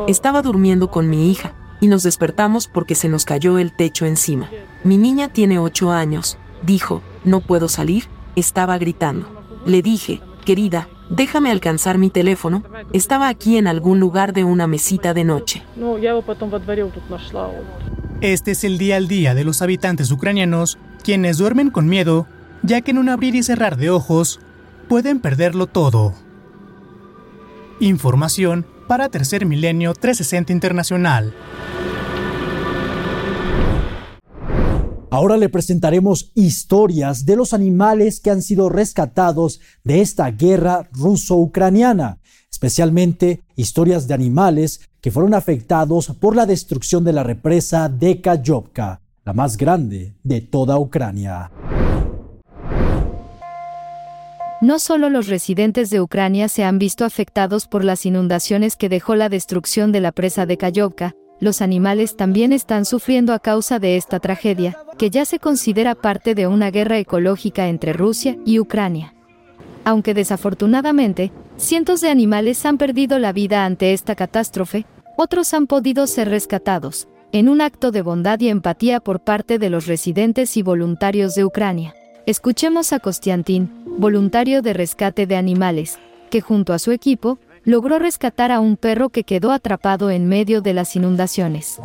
Estaba 0.07 0.41
durmiendo 0.41 0.91
con 0.91 1.09
mi 1.09 1.31
hija 1.31 1.53
y 1.81 1.87
nos 1.87 2.03
despertamos 2.03 2.67
porque 2.67 2.95
se 2.95 3.09
nos 3.09 3.25
cayó 3.25 3.57
el 3.57 3.75
techo 3.75 4.05
encima. 4.05 4.49
Mi 4.83 4.97
niña 4.97 5.29
tiene 5.29 5.59
ocho 5.59 5.91
años. 5.91 6.37
Dijo, 6.61 7.01
no 7.23 7.41
puedo 7.41 7.67
salir. 7.67 8.05
Estaba 8.35 8.77
gritando. 8.77 9.27
Le 9.65 9.81
dije, 9.81 10.21
querida, 10.45 10.87
déjame 11.15 11.51
alcanzar 11.51 11.97
mi 11.97 12.09
teléfono. 12.09 12.63
Estaba 12.91 13.27
aquí 13.27 13.57
en 13.57 13.67
algún 13.67 13.99
lugar 13.99 14.33
de 14.33 14.43
una 14.43 14.67
mesita 14.67 15.13
de 15.13 15.23
noche. 15.23 15.63
Este 18.21 18.51
es 18.51 18.63
el 18.63 18.77
día 18.77 18.97
al 18.97 19.07
día 19.07 19.35
de 19.35 19.43
los 19.43 19.61
habitantes 19.61 20.11
ucranianos, 20.11 20.77
quienes 21.03 21.37
duermen 21.37 21.69
con 21.69 21.87
miedo, 21.87 22.27
ya 22.61 22.81
que 22.81 22.91
en 22.91 22.97
un 22.97 23.09
abrir 23.09 23.35
y 23.35 23.43
cerrar 23.43 23.77
de 23.77 23.89
ojos 23.89 24.39
pueden 24.87 25.19
perderlo 25.19 25.67
todo. 25.67 26.13
Información 27.79 28.65
para 28.87 29.09
Tercer 29.09 29.45
Milenio 29.45 29.93
360 29.93 30.53
Internacional. 30.53 31.33
Ahora 35.13 35.37
le 35.37 35.47
presentaremos 35.47 36.31
historias 36.33 37.23
de 37.23 37.35
los 37.35 37.53
animales 37.53 38.19
que 38.19 38.31
han 38.31 38.41
sido 38.41 38.67
rescatados 38.67 39.59
de 39.83 40.01
esta 40.01 40.31
guerra 40.31 40.89
ruso-ucraniana, 40.91 42.17
especialmente 42.49 43.43
historias 43.55 44.07
de 44.07 44.15
animales 44.15 44.89
que 45.01 45.11
fueron 45.11 45.35
afectados 45.35 46.07
por 46.19 46.35
la 46.35 46.47
destrucción 46.47 47.03
de 47.03 47.13
la 47.13 47.21
represa 47.21 47.89
de 47.89 48.21
Kayovka, 48.21 49.01
la 49.23 49.33
más 49.33 49.55
grande 49.55 50.15
de 50.23 50.41
toda 50.41 50.79
Ucrania. 50.79 51.51
No 54.61 54.79
solo 54.79 55.11
los 55.11 55.27
residentes 55.27 55.91
de 55.91 56.01
Ucrania 56.01 56.49
se 56.49 56.63
han 56.63 56.79
visto 56.79 57.05
afectados 57.05 57.67
por 57.67 57.83
las 57.83 58.07
inundaciones 58.07 58.75
que 58.75 58.89
dejó 58.89 59.13
la 59.13 59.29
destrucción 59.29 59.91
de 59.91 60.01
la 60.01 60.11
presa 60.11 60.47
de 60.47 60.57
Kayovka, 60.57 61.13
los 61.43 61.61
animales 61.61 62.15
también 62.15 62.53
están 62.53 62.85
sufriendo 62.85 63.33
a 63.33 63.39
causa 63.39 63.77
de 63.77 63.97
esta 63.97 64.19
tragedia, 64.19 64.77
que 64.97 65.09
ya 65.09 65.25
se 65.25 65.39
considera 65.39 65.93
parte 65.93 66.35
de 66.35 66.47
una 66.47 66.71
guerra 66.71 66.97
ecológica 66.97 67.67
entre 67.67 67.93
Rusia 67.93 68.37
y 68.45 68.59
Ucrania. 68.59 69.13
Aunque 69.83 70.13
desafortunadamente, 70.13 71.31
cientos 71.57 72.01
de 72.01 72.09
animales 72.09 72.65
han 72.65 72.77
perdido 72.77 73.19
la 73.19 73.33
vida 73.33 73.65
ante 73.65 73.93
esta 73.93 74.15
catástrofe, 74.15 74.85
otros 75.17 75.53
han 75.53 75.67
podido 75.67 76.07
ser 76.07 76.29
rescatados, 76.29 77.07
en 77.33 77.49
un 77.49 77.61
acto 77.61 77.91
de 77.91 78.01
bondad 78.01 78.39
y 78.39 78.47
empatía 78.47 78.99
por 78.99 79.19
parte 79.19 79.59
de 79.59 79.69
los 79.69 79.85
residentes 79.85 80.55
y 80.55 80.61
voluntarios 80.61 81.35
de 81.35 81.43
Ucrania. 81.43 81.93
Escuchemos 82.25 82.93
a 82.93 82.99
Kostiantin, 82.99 83.69
voluntario 83.97 84.61
de 84.61 84.71
rescate 84.71 85.27
de 85.27 85.35
animales, 85.35 85.99
que 86.29 86.39
junto 86.39 86.71
a 86.71 86.79
su 86.79 86.91
equipo 86.91 87.37
logró 87.65 87.99
rescatar 87.99 88.51
a 88.51 88.59
un 88.59 88.77
perro 88.77 89.09
que 89.09 89.23
quedó 89.23 89.51
atrapado 89.51 90.09
en 90.11 90.27
medio 90.27 90.61
de 90.61 90.73
las 90.73 90.95
inundaciones. 90.95 91.79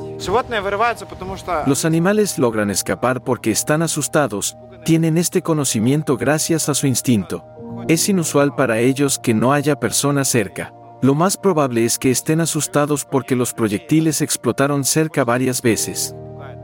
Los 1.67 1.85
animales 1.85 2.39
logran 2.39 2.71
escapar 2.71 3.23
porque 3.23 3.51
están 3.51 3.83
asustados, 3.83 4.57
tienen 4.85 5.19
este 5.19 5.43
conocimiento 5.43 6.17
gracias 6.17 6.69
a 6.69 6.75
su 6.75 6.87
instinto. 6.87 7.45
Es 7.89 8.09
inusual 8.09 8.55
para 8.55 8.79
ellos 8.79 9.19
que 9.19 9.35
no 9.35 9.53
haya 9.53 9.79
personas 9.79 10.29
cerca. 10.29 10.73
Lo 11.01 11.15
más 11.15 11.37
probable 11.37 11.85
es 11.85 11.97
que 11.99 12.11
estén 12.11 12.41
asustados 12.41 13.05
porque 13.05 13.37
los 13.37 13.55
proyectiles 13.55 14.21
explotaron 14.21 14.85
cerca 14.85 15.25
varias 15.25 15.63
veces. 15.63 16.15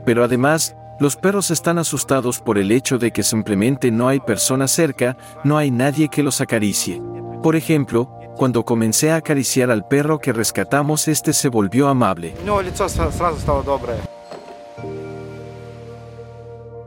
Pero 0.05 0.25
además, 0.25 0.75
los 0.99 1.15
perros 1.15 1.51
están 1.51 1.77
asustados 1.77 2.39
por 2.39 2.57
el 2.57 2.71
hecho 2.71 2.97
de 2.97 3.11
que 3.11 3.23
simplemente 3.23 3.91
no 3.91 4.07
hay 4.07 4.19
personas 4.19 4.71
cerca, 4.71 5.17
no 5.43 5.57
hay 5.57 5.71
nadie 5.71 6.09
que 6.09 6.23
los 6.23 6.41
acaricie. 6.41 7.01
Por 7.41 7.55
ejemplo, 7.55 8.14
cuando 8.35 8.65
comencé 8.65 9.11
a 9.11 9.17
acariciar 9.17 9.71
al 9.71 9.87
perro 9.87 10.19
que 10.19 10.33
rescatamos, 10.33 11.07
este 11.07 11.33
se 11.33 11.49
volvió 11.49 11.87
amable. 11.87 12.33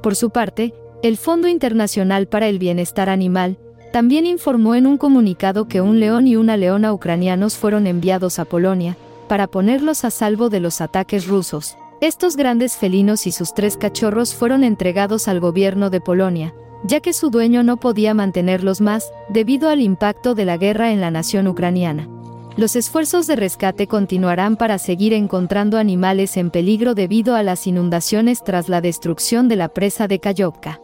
Por 0.03 0.15
su 0.15 0.31
parte, 0.31 0.75
el 1.03 1.17
Fondo 1.17 1.49
Internacional 1.49 2.27
para 2.27 2.49
el 2.49 2.59
Bienestar 2.59 3.09
Animal 3.09 3.59
también 3.93 4.27
informó 4.27 4.75
en 4.75 4.87
un 4.87 4.99
comunicado 4.99 5.67
que 5.67 5.81
un 5.81 5.99
león 6.01 6.27
y 6.27 6.37
una 6.37 6.57
leona 6.57 6.93
ucranianos 6.93 7.57
fueron 7.57 7.87
enviados 7.87 8.39
a 8.39 8.45
Polonia 8.45 8.97
para 9.29 9.47
ponerlos 9.47 10.05
a 10.05 10.11
salvo 10.11 10.51
de 10.51 10.61
los 10.61 10.81
ataques 10.81 11.27
rusos. 11.27 11.77
Estos 12.01 12.37
grandes 12.37 12.77
felinos 12.77 13.27
y 13.27 13.33
sus 13.33 13.55
tres 13.55 13.77
cachorros 13.77 14.35
fueron 14.35 14.63
entregados 14.63 15.29
al 15.29 15.41
gobierno 15.41 15.91
de 15.91 16.01
Polonia, 16.01 16.55
ya 16.85 17.01
que 17.01 17.12
su 17.12 17.31
dueño 17.31 17.62
no 17.62 17.77
podía 17.77 18.14
mantenerlos 18.14 18.81
más, 18.81 19.11
debido 19.29 19.69
al 19.69 19.81
impacto 19.81 20.35
de 20.35 20.45
la 20.45 20.57
guerra 20.57 20.93
en 20.93 21.01
la 21.01 21.11
nación 21.11 21.49
ucraniana. 21.49 22.09
Los 22.57 22.75
esfuerzos 22.75 23.27
de 23.29 23.37
rescate 23.37 23.87
continuarán 23.87 24.57
para 24.57 24.79
seguir 24.79 25.12
encontrando 25.12 25.79
animales 25.79 26.37
en 26.37 26.51
peligro 26.51 26.95
debido 26.95 27.37
a 27.37 27.45
las 27.45 27.67
inundaciones 27.69 28.43
tras 28.43 28.69
la 28.69 28.81
destrucción 28.81 29.47
de 29.49 29.55
la 29.57 29.69
presa 29.69 30.09
de 30.09 30.19
Kayovka. 30.19 30.81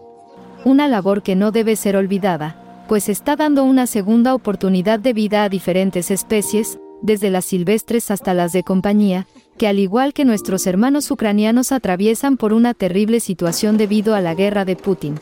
Una 0.64 0.87
labor 0.87 1.22
que 1.22 1.35
no 1.35 1.50
debe 1.50 1.74
ser 1.74 1.96
olvidada, 1.96 2.85
pues 2.88 3.09
está 3.09 3.35
dando 3.35 3.64
una 3.64 3.87
segunda 3.87 4.35
oportunidad 4.35 5.00
de 5.00 5.12
vida 5.14 5.42
a 5.42 5.48
diferentes 5.48 6.11
especies, 6.11 6.78
desde 7.02 7.30
las 7.30 7.44
silvestres 7.44 8.11
hasta 8.11 8.35
las 8.35 8.52
de 8.52 8.62
compañía, 8.62 9.26
que 9.59 9.66
al 9.66 9.78
igual 9.78 10.12
que 10.12 10.24
nuestros 10.24 10.66
hermanos 10.66 11.11
ucranianos 11.11 11.72
atraviesan 11.72 12.37
por 12.37 12.52
una 12.52 12.72
terrible 12.72 13.20
situación 13.20 13.76
debido 13.76 14.14
a 14.14 14.20
la 14.20 14.35
guerra 14.35 14.64
de 14.64 14.76
Putin. 14.76 15.18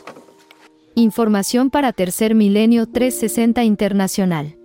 Información 0.95 1.71
para 1.71 1.91
Tercer 1.91 2.35
Milenio 2.35 2.85
360 2.85 3.63
Internacional. 3.63 4.57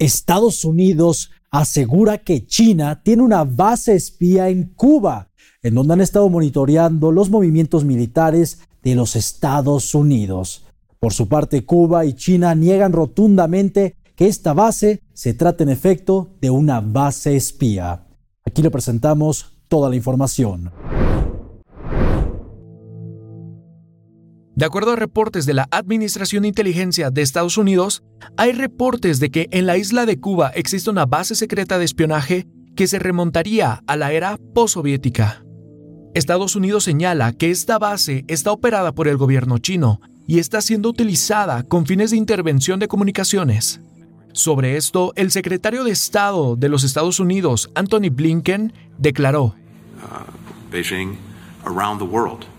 Estados 0.00 0.64
Unidos 0.64 1.30
asegura 1.52 2.18
que 2.18 2.44
China 2.46 3.00
tiene 3.04 3.22
una 3.22 3.44
base 3.44 3.94
espía 3.94 4.48
en 4.48 4.74
Cuba, 4.74 5.30
en 5.62 5.76
donde 5.76 5.92
han 5.92 6.00
estado 6.00 6.28
monitoreando 6.28 7.12
los 7.12 7.30
movimientos 7.30 7.84
militares 7.84 8.58
de 8.82 8.96
los 8.96 9.14
Estados 9.14 9.94
Unidos. 9.94 10.66
Por 10.98 11.12
su 11.12 11.28
parte, 11.28 11.64
Cuba 11.64 12.04
y 12.04 12.14
China 12.14 12.56
niegan 12.56 12.92
rotundamente 12.92 13.94
que 14.16 14.26
esta 14.26 14.52
base 14.52 15.04
se 15.12 15.32
trata 15.32 15.62
en 15.62 15.68
efecto 15.68 16.34
de 16.40 16.50
una 16.50 16.80
base 16.80 17.36
espía. 17.36 18.08
Aquí 18.44 18.62
le 18.62 18.70
presentamos 18.72 19.61
toda 19.72 19.88
la 19.88 19.96
información. 19.96 20.70
De 24.54 24.66
acuerdo 24.66 24.92
a 24.92 24.96
reportes 24.96 25.46
de 25.46 25.54
la 25.54 25.66
Administración 25.70 26.42
de 26.42 26.48
Inteligencia 26.48 27.10
de 27.10 27.22
Estados 27.22 27.56
Unidos, 27.56 28.02
hay 28.36 28.52
reportes 28.52 29.18
de 29.18 29.30
que 29.30 29.48
en 29.50 29.64
la 29.64 29.78
isla 29.78 30.04
de 30.04 30.20
Cuba 30.20 30.50
existe 30.54 30.90
una 30.90 31.06
base 31.06 31.34
secreta 31.34 31.78
de 31.78 31.86
espionaje 31.86 32.46
que 32.76 32.86
se 32.86 32.98
remontaría 32.98 33.82
a 33.86 33.96
la 33.96 34.12
era 34.12 34.36
postsoviética. 34.52 35.42
Estados 36.12 36.54
Unidos 36.54 36.84
señala 36.84 37.32
que 37.32 37.50
esta 37.50 37.78
base 37.78 38.26
está 38.28 38.52
operada 38.52 38.92
por 38.92 39.08
el 39.08 39.16
gobierno 39.16 39.56
chino 39.56 40.02
y 40.26 40.38
está 40.38 40.60
siendo 40.60 40.90
utilizada 40.90 41.62
con 41.62 41.86
fines 41.86 42.10
de 42.10 42.18
intervención 42.18 42.78
de 42.78 42.88
comunicaciones. 42.88 43.80
Sobre 44.34 44.76
esto, 44.76 45.14
el 45.16 45.30
secretario 45.30 45.82
de 45.82 45.92
Estado 45.92 46.56
de 46.56 46.68
los 46.68 46.84
Estados 46.84 47.20
Unidos, 47.20 47.70
Anthony 47.74 48.10
Blinken, 48.10 48.74
declaró, 48.98 49.54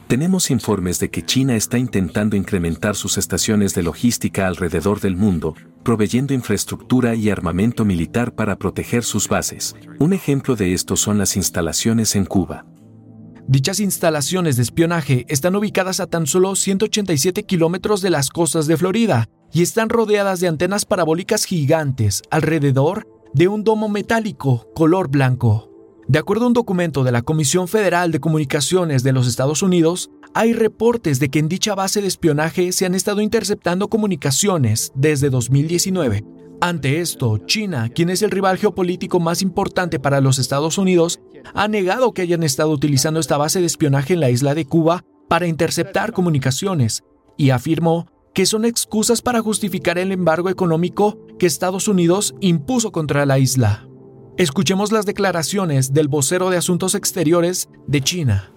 Tenemos 0.07 0.51
informes 0.51 0.99
de 0.99 1.09
que 1.09 1.25
China 1.25 1.55
está 1.55 1.77
intentando 1.77 2.35
incrementar 2.35 2.95
sus 2.95 3.17
estaciones 3.17 3.73
de 3.73 3.83
logística 3.83 4.47
alrededor 4.47 4.99
del 4.99 5.15
mundo, 5.15 5.55
proveyendo 5.83 6.33
infraestructura 6.33 7.15
y 7.15 7.29
armamento 7.29 7.83
militar 7.83 8.35
para 8.35 8.57
proteger 8.57 9.03
sus 9.03 9.27
bases. 9.27 9.75
Un 9.99 10.13
ejemplo 10.13 10.55
de 10.55 10.73
esto 10.73 10.95
son 10.95 11.17
las 11.17 11.35
instalaciones 11.35 12.15
en 12.15 12.25
Cuba. 12.25 12.65
Dichas 13.47 13.79
instalaciones 13.79 14.55
de 14.55 14.61
espionaje 14.61 15.25
están 15.27 15.55
ubicadas 15.55 15.99
a 15.99 16.07
tan 16.07 16.27
solo 16.27 16.55
187 16.55 17.43
kilómetros 17.43 18.01
de 18.01 18.09
las 18.09 18.29
costas 18.29 18.67
de 18.67 18.77
Florida 18.77 19.27
y 19.51 19.63
están 19.63 19.89
rodeadas 19.89 20.39
de 20.39 20.47
antenas 20.47 20.85
parabólicas 20.85 21.45
gigantes 21.45 22.21
alrededor 22.31 23.07
de 23.33 23.47
un 23.47 23.63
domo 23.63 23.89
metálico 23.89 24.67
color 24.75 25.09
blanco. 25.09 25.72
De 26.07 26.19
acuerdo 26.19 26.43
a 26.43 26.47
un 26.47 26.53
documento 26.53 27.03
de 27.03 27.13
la 27.13 27.21
Comisión 27.21 27.67
Federal 27.67 28.11
de 28.11 28.19
Comunicaciones 28.19 29.03
de 29.03 29.13
los 29.13 29.25
Estados 29.25 29.61
Unidos, 29.61 30.11
hay 30.33 30.53
reportes 30.53 31.19
de 31.19 31.29
que 31.29 31.39
en 31.39 31.47
dicha 31.47 31.75
base 31.75 32.01
de 32.01 32.07
espionaje 32.07 32.73
se 32.73 32.85
han 32.85 32.93
estado 32.93 33.21
interceptando 33.21 33.87
comunicaciones 33.87 34.91
desde 34.95 35.29
2019. 35.29 36.25
Ante 36.59 36.99
esto, 36.99 37.37
China, 37.45 37.89
quien 37.89 38.09
es 38.09 38.21
el 38.21 38.31
rival 38.31 38.57
geopolítico 38.57 39.19
más 39.19 39.41
importante 39.41 39.99
para 39.99 40.21
los 40.21 40.39
Estados 40.39 40.77
Unidos, 40.77 41.19
ha 41.53 41.67
negado 41.67 42.13
que 42.13 42.21
hayan 42.21 42.43
estado 42.43 42.71
utilizando 42.71 43.19
esta 43.19 43.37
base 43.37 43.59
de 43.59 43.65
espionaje 43.65 44.13
en 44.13 44.19
la 44.19 44.29
isla 44.29 44.55
de 44.55 44.65
Cuba 44.65 45.03
para 45.29 45.47
interceptar 45.47 46.11
comunicaciones 46.11 47.03
y 47.37 47.51
afirmó 47.51 48.07
que 48.33 48.45
son 48.45 48.65
excusas 48.65 49.21
para 49.21 49.41
justificar 49.41 49.97
el 49.97 50.11
embargo 50.11 50.49
económico 50.49 51.17
que 51.39 51.45
Estados 51.45 51.87
Unidos 51.87 52.35
impuso 52.39 52.91
contra 52.91 53.25
la 53.25 53.39
isla. 53.39 53.87
Escuchemos 54.35 54.91
las 54.91 55.05
declaraciones 55.05 55.93
del 55.93 56.07
vocero 56.07 56.49
de 56.49 56.57
Asuntos 56.57 56.95
Exteriores 56.95 57.69
de 57.85 58.01
China. 58.01 58.51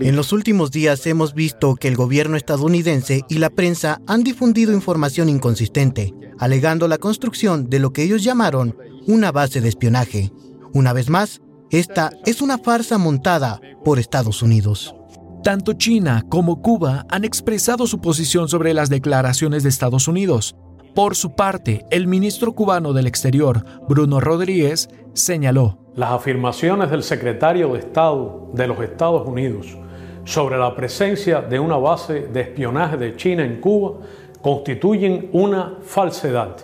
En 0.00 0.16
los 0.16 0.32
últimos 0.32 0.70
días 0.70 1.04
hemos 1.08 1.34
visto 1.34 1.74
que 1.74 1.88
el 1.88 1.96
gobierno 1.96 2.36
estadounidense 2.36 3.22
y 3.28 3.38
la 3.38 3.50
prensa 3.50 4.00
han 4.06 4.22
difundido 4.22 4.72
información 4.72 5.28
inconsistente, 5.28 6.14
alegando 6.38 6.86
la 6.86 6.98
construcción 6.98 7.68
de 7.68 7.80
lo 7.80 7.92
que 7.92 8.04
ellos 8.04 8.22
llamaron 8.22 8.76
una 9.08 9.32
base 9.32 9.60
de 9.60 9.70
espionaje. 9.70 10.30
Una 10.72 10.92
vez 10.92 11.10
más, 11.10 11.42
esta 11.72 12.12
es 12.26 12.42
una 12.42 12.58
farsa 12.58 12.96
montada 12.96 13.60
por 13.84 13.98
Estados 13.98 14.40
Unidos. 14.40 14.94
Tanto 15.42 15.72
China 15.72 16.24
como 16.28 16.62
Cuba 16.62 17.06
han 17.10 17.24
expresado 17.24 17.88
su 17.88 18.00
posición 18.00 18.48
sobre 18.48 18.72
las 18.72 18.88
declaraciones 18.88 19.64
de 19.64 19.68
Estados 19.68 20.06
Unidos, 20.06 20.54
por 20.94 21.16
su 21.16 21.34
parte, 21.34 21.84
el 21.90 22.06
ministro 22.06 22.52
cubano 22.52 22.92
del 22.92 23.08
Exterior, 23.08 23.64
Bruno 23.88 24.20
Rodríguez, 24.20 24.88
señaló. 25.12 25.78
Las 25.96 26.12
afirmaciones 26.12 26.90
del 26.90 27.02
secretario 27.02 27.72
de 27.72 27.80
Estado 27.80 28.50
de 28.52 28.68
los 28.68 28.80
Estados 28.80 29.26
Unidos 29.26 29.76
sobre 30.24 30.56
la 30.56 30.74
presencia 30.74 31.40
de 31.40 31.58
una 31.58 31.76
base 31.76 32.28
de 32.28 32.40
espionaje 32.40 32.96
de 32.96 33.16
China 33.16 33.44
en 33.44 33.60
Cuba 33.60 33.98
constituyen 34.40 35.30
una 35.32 35.78
falsedad. 35.82 36.56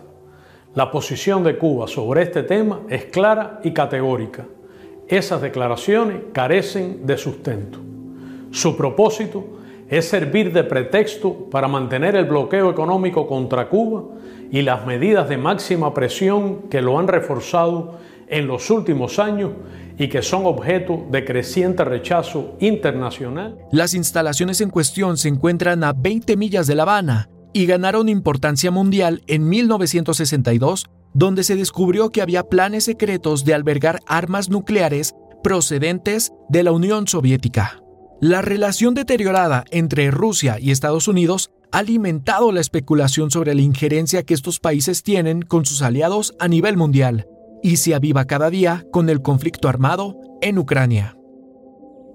La 0.75 0.91
posición 0.91 1.43
de 1.43 1.59
Cuba 1.59 1.89
sobre 1.89 2.23
este 2.23 2.45
tema 2.45 2.83
es 2.89 3.07
clara 3.07 3.61
y 3.65 3.73
categórica. 3.73 4.47
Esas 5.09 5.43
declaraciones 5.43 6.23
carecen 6.33 7.05
de 7.05 7.19
sustento. 7.19 7.81
Su 8.53 8.77
propósito 8.77 9.60
es 9.91 10.09
servir 10.09 10.53
de 10.53 10.63
pretexto 10.63 11.51
para 11.51 11.67
mantener 11.67 12.15
el 12.15 12.25
bloqueo 12.25 12.71
económico 12.71 13.27
contra 13.27 13.69
Cuba 13.69 14.05
y 14.51 14.63
las 14.63 14.87
medidas 14.87 15.29
de 15.29 15.37
máxima 15.37 15.93
presión 15.93 16.69
que 16.71 16.81
lo 16.81 16.99
han 16.99 17.09
reforzado 17.09 17.99
en 18.29 18.47
los 18.47 18.71
últimos 18.71 19.19
años 19.19 19.51
y 19.99 20.09
que 20.09 20.23
son 20.23 20.47
objeto 20.47 21.07
de 21.11 21.25
creciente 21.25 21.85
rechazo 21.85 22.57
internacional. 22.61 23.59
Las 23.73 23.95
instalaciones 23.95 24.61
en 24.61 24.71
cuestión 24.71 25.17
se 25.17 25.29
encuentran 25.29 25.83
a 25.83 25.93
20 25.93 26.37
millas 26.37 26.69
de 26.69 26.77
La 26.77 26.85
Habana 26.85 27.29
y 27.53 27.67
ganaron 27.67 28.09
importancia 28.09 28.71
mundial 28.71 29.23
en 29.27 29.49
1962, 29.49 30.87
donde 31.13 31.43
se 31.43 31.57
descubrió 31.57 32.11
que 32.11 32.23
había 32.23 32.45
planes 32.45 32.85
secretos 32.85 33.45
de 33.45 33.55
albergar 33.55 33.99
armas 34.07 34.49
nucleares 34.49 35.17
procedentes 35.43 36.33
de 36.49 36.63
la 36.63 36.71
Unión 36.71 37.09
Soviética. 37.09 37.83
La 38.21 38.43
relación 38.43 38.93
deteriorada 38.93 39.65
entre 39.71 40.11
Rusia 40.11 40.59
y 40.61 40.73
Estados 40.73 41.09
Unidos 41.09 41.51
ha 41.73 41.79
alimentado 41.79 42.53
la 42.53 42.61
especulación 42.61 43.31
sobre 43.31 43.55
la 43.55 43.63
injerencia 43.63 44.25
que 44.25 44.35
estos 44.35 44.61
países 44.61 45.03
tienen 45.03 45.41
con 45.41 45.65
sus 45.65 45.81
aliados 45.81 46.35
a 46.39 46.47
nivel 46.47 46.77
mundial 46.77 47.27
y 47.63 47.77
se 47.77 47.95
aviva 47.95 48.27
cada 48.27 48.51
día 48.51 48.85
con 48.93 49.09
el 49.09 49.23
conflicto 49.23 49.69
armado 49.69 50.19
en 50.43 50.59
Ucrania. 50.59 51.17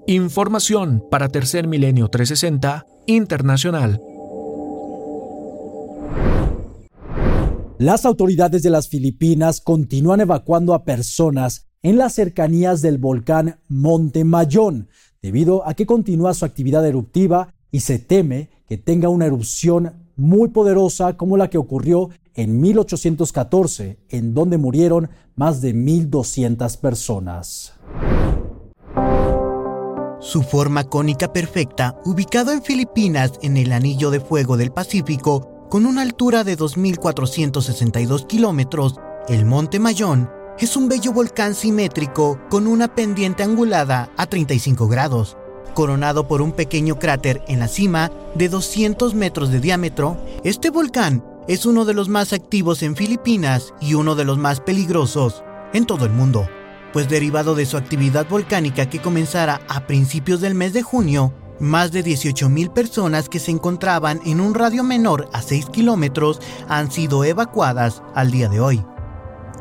Información 0.06 1.04
para 1.10 1.30
Tercer 1.30 1.68
Milenio 1.68 2.08
360 2.08 2.86
Internacional. 3.08 4.00
Las 7.80 8.06
autoridades 8.06 8.62
de 8.62 8.70
las 8.70 8.89
Filipinas 8.89 9.60
continúan 9.60 10.22
evacuando 10.22 10.76
a 10.76 10.84
personas 10.84 11.65
en 11.82 11.98
las 11.98 12.13
cercanías 12.13 12.84
del 12.84 13.00
volcán 13.00 13.60
Monte 13.68 14.24
Mayón, 14.24 14.89
debido 15.25 15.67
a 15.67 15.73
que 15.73 15.88
continúa 15.88 16.35
su 16.35 16.45
actividad 16.45 16.85
eruptiva 16.85 17.51
y 17.71 17.79
se 17.79 17.97
teme 17.97 18.49
que 18.69 18.77
tenga 18.77 19.09
una 19.09 19.25
erupción 19.25 19.91
muy 20.15 20.49
poderosa 20.49 21.17
como 21.17 21.35
la 21.35 21.49
que 21.49 21.57
ocurrió 21.57 22.11
en 22.35 22.61
1814, 22.61 23.97
en 24.09 24.35
donde 24.35 24.59
murieron 24.59 25.09
más 25.35 25.61
de 25.61 25.73
1.200 25.73 26.77
personas. 26.77 27.73
Su 30.19 30.43
forma 30.43 30.83
cónica 30.83 31.33
perfecta, 31.33 31.99
ubicado 32.05 32.51
en 32.51 32.61
Filipinas 32.61 33.31
en 33.41 33.57
el 33.57 33.71
Anillo 33.71 34.11
de 34.11 34.19
Fuego 34.19 34.57
del 34.57 34.71
Pacífico, 34.71 35.65
con 35.71 35.88
una 35.88 36.03
altura 36.03 36.43
de 36.43 36.55
2.462 36.55 38.27
kilómetros, 38.27 38.93
el 39.27 39.45
Monte 39.45 39.79
Mayón 39.79 40.29
es 40.60 40.78
un 40.78 40.88
bello 40.88 41.12
volcán 41.12 41.54
simétrico 41.54 42.39
con 42.50 42.65
una 42.65 42.88
pendiente 42.88 43.44
angulada 43.44 44.10
a 44.15 44.26
35 44.26 44.88
grados. 44.88 45.38
Coronado 45.74 46.30
por 46.30 46.41
un 46.41 46.54
pequeño 46.54 46.98
cráter 46.98 47.44
en 47.48 47.60
la 47.60 47.68
cima 47.68 48.10
de 48.36 48.48
200 48.48 49.13
metros 49.15 49.52
de 49.52 49.60
diámetro, 49.60 50.18
este 50.46 50.70
volcán 50.70 51.26
es 51.50 51.65
uno 51.65 51.84
de 51.84 51.94
los 51.94 52.08
más 52.08 52.32
activos 52.32 52.84
en 52.84 52.96
Filipinas 52.96 53.74
y 53.82 53.96
uno 53.96 54.15
de 54.15 54.24
los 54.24 54.38
más 54.38 54.62
peligrosos 54.62 55.44
en 55.74 55.86
todo 55.86 56.06
el 56.06 56.13
mundo, 56.13 56.48
pues 56.94 57.10
derivado 57.10 57.54
de 57.56 57.65
su 57.65 57.76
actividad 57.76 58.28
volcánica 58.30 58.89
que 58.89 59.02
comenzara 59.02 59.60
a 59.68 59.86
principios 59.86 60.39
del 60.39 60.56
mes 60.56 60.72
de 60.72 60.84
junio, 60.84 61.34
más 61.60 61.91
de 61.91 62.04
18.000 62.04 62.72
personas 62.72 63.28
que 63.28 63.39
se 63.39 63.52
encontraban 63.52 64.22
en 64.26 64.39
un 64.39 64.54
radio 64.54 64.84
menor 64.84 65.30
a 65.34 65.41
6 65.41 65.65
kilómetros 65.68 66.39
han 66.70 66.91
sido 66.91 67.26
evacuadas 67.26 68.02
al 68.13 68.32
día 68.32 68.48
de 68.48 68.62
hoy. 68.62 68.86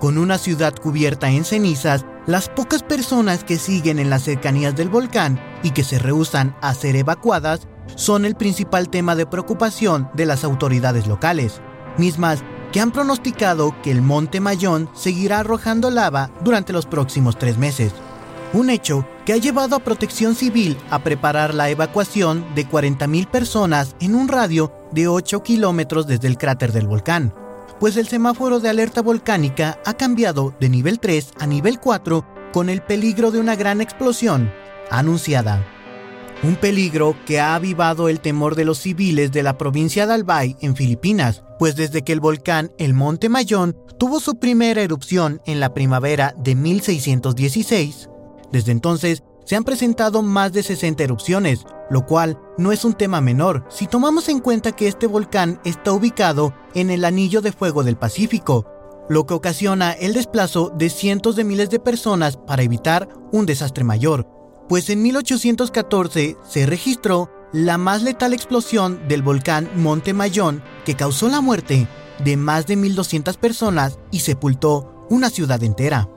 Con 0.05 0.19
una 0.19 0.37
ciudad 0.37 0.75
cubierta 0.75 1.31
en 1.31 1.47
cenizas, 1.47 2.05
las 2.27 2.51
pocas 2.51 2.83
personas 2.83 3.43
que 3.43 3.57
siguen 3.57 3.99
en 3.99 4.11
las 4.11 4.25
cercanías 4.25 4.77
del 4.77 4.90
volcán 4.90 5.40
y 5.62 5.71
que 5.71 5.83
se 5.83 5.99
rehusan 5.99 6.55
a 6.61 6.75
ser 6.75 6.95
evacuadas 6.95 7.67
son 7.95 8.27
el 8.27 8.35
principal 8.35 8.90
tema 8.90 9.17
de 9.17 9.25
preocupación 9.25 10.11
de 10.12 10.27
las 10.27 10.45
autoridades 10.45 11.07
locales, 11.07 11.62
mismas 11.97 12.45
que 12.71 12.81
han 12.81 12.90
pronosticado 12.90 13.75
que 13.83 13.90
el 13.90 14.03
Monte 14.03 14.40
Mayón 14.40 14.90
seguirá 14.93 15.38
arrojando 15.38 15.90
lava 15.90 16.31
durante 16.45 16.75
los 16.75 16.85
próximos 16.85 17.38
tres 17.38 17.57
meses. 17.57 17.95
Un 18.53 18.69
hecho 18.69 19.09
que 19.25 19.33
ha 19.33 19.38
llevado 19.38 19.75
a 19.75 19.81
Protección 19.81 20.35
Civil 20.35 20.77
a 20.90 21.03
preparar 21.03 21.55
la 21.55 21.71
evacuación 21.71 22.45
de 22.55 22.69
40.000 22.69 23.27
personas 23.31 23.97
en 24.01 24.14
un 24.14 24.29
radio 24.29 24.71
de 24.93 25.09
8 25.09 25.43
kilómetros 25.43 26.07
desde 26.07 26.29
el 26.29 26.37
cráter 26.37 26.73
del 26.73 26.88
volcán 26.88 27.33
pues 27.81 27.97
el 27.97 28.09
semáforo 28.09 28.61
de 28.61 28.69
alerta 28.69 29.03
volcánica 29.03 29.79
ha 29.85 29.95
cambiado 29.95 30.55
de 30.61 30.69
nivel 30.69 31.01
3 31.01 31.33
a 31.39 31.47
nivel 31.47 31.81
4 31.81 32.25
con 32.53 32.69
el 32.69 32.83
peligro 32.83 33.31
de 33.31 33.41
una 33.41 33.57
gran 33.57 33.81
explosión 33.81 34.53
anunciada. 34.91 35.65
Un 36.43 36.57
peligro 36.57 37.17
que 37.27 37.41
ha 37.41 37.55
avivado 37.55 38.09
el 38.09 38.21
temor 38.21 38.55
de 38.55 38.65
los 38.65 38.79
civiles 38.79 39.33
de 39.33 39.43
la 39.43 39.57
provincia 39.57 40.07
de 40.07 40.15
Albay 40.15 40.57
en 40.61 40.77
Filipinas, 40.77 41.43
pues 41.59 41.75
desde 41.75 42.03
que 42.03 42.13
el 42.13 42.21
volcán 42.21 42.73
El 42.79 42.95
Monte 42.95 43.29
Mayón 43.29 43.77
tuvo 43.99 44.21
su 44.21 44.39
primera 44.39 44.83
erupción 44.83 45.41
en 45.47 45.61
la 45.61 45.73
primavera 45.73 46.35
de 46.37 46.55
1616, 46.55 48.11
desde 48.53 48.73
entonces 48.73 49.23
se 49.45 49.57
han 49.57 49.65
presentado 49.65 50.23
más 50.23 50.53
de 50.53 50.63
60 50.63 51.03
erupciones, 51.03 51.65
lo 51.90 52.07
cual 52.07 52.38
no 52.59 52.73
es 52.73 52.85
un 52.85 52.94
tema 52.94 53.20
menor 53.20 53.64
si 53.68 53.87
tomamos 53.87 54.29
en 54.29 54.40
cuenta 54.40 54.73
que 54.73 54.88
este 54.88 55.07
volcán 55.07 55.61
está 55.64 55.92
ubicado 55.92 56.55
en 56.75 56.90
el 56.90 57.05
anillo 57.05 57.40
de 57.40 57.53
fuego 57.53 57.85
del 57.85 57.97
Pacífico, 57.97 58.66
lo 59.09 59.27
que 59.27 59.35
ocasiona 59.35 59.92
el 59.92 60.14
desplazo 60.14 60.73
de 60.75 60.90
cientos 60.90 61.37
de 61.37 61.44
miles 61.44 61.70
de 61.70 61.79
personas 61.79 62.37
para 62.37 62.62
evitar 62.62 63.09
un 63.33 63.47
desastre 63.47 63.85
mayor, 63.85 64.27
pues 64.68 64.88
en 64.90 65.03
1814 65.03 66.37
se 66.49 66.66
registró 66.66 67.31
la 67.53 67.79
más 67.79 68.03
letal 68.03 68.33
explosión 68.33 69.07
del 69.07 69.23
volcán 69.23 69.70
Monte 69.77 70.12
Mayón 70.12 70.62
que 70.85 70.97
causó 70.97 71.29
la 71.29 71.40
muerte 71.40 71.87
de 72.25 72.37
más 72.37 72.66
de 72.66 72.77
1.200 72.77 73.37
personas 73.37 73.99
y 74.11 74.20
sepultó 74.20 75.07
una 75.11 75.31
ciudad 75.31 75.62
entera. 75.62 76.09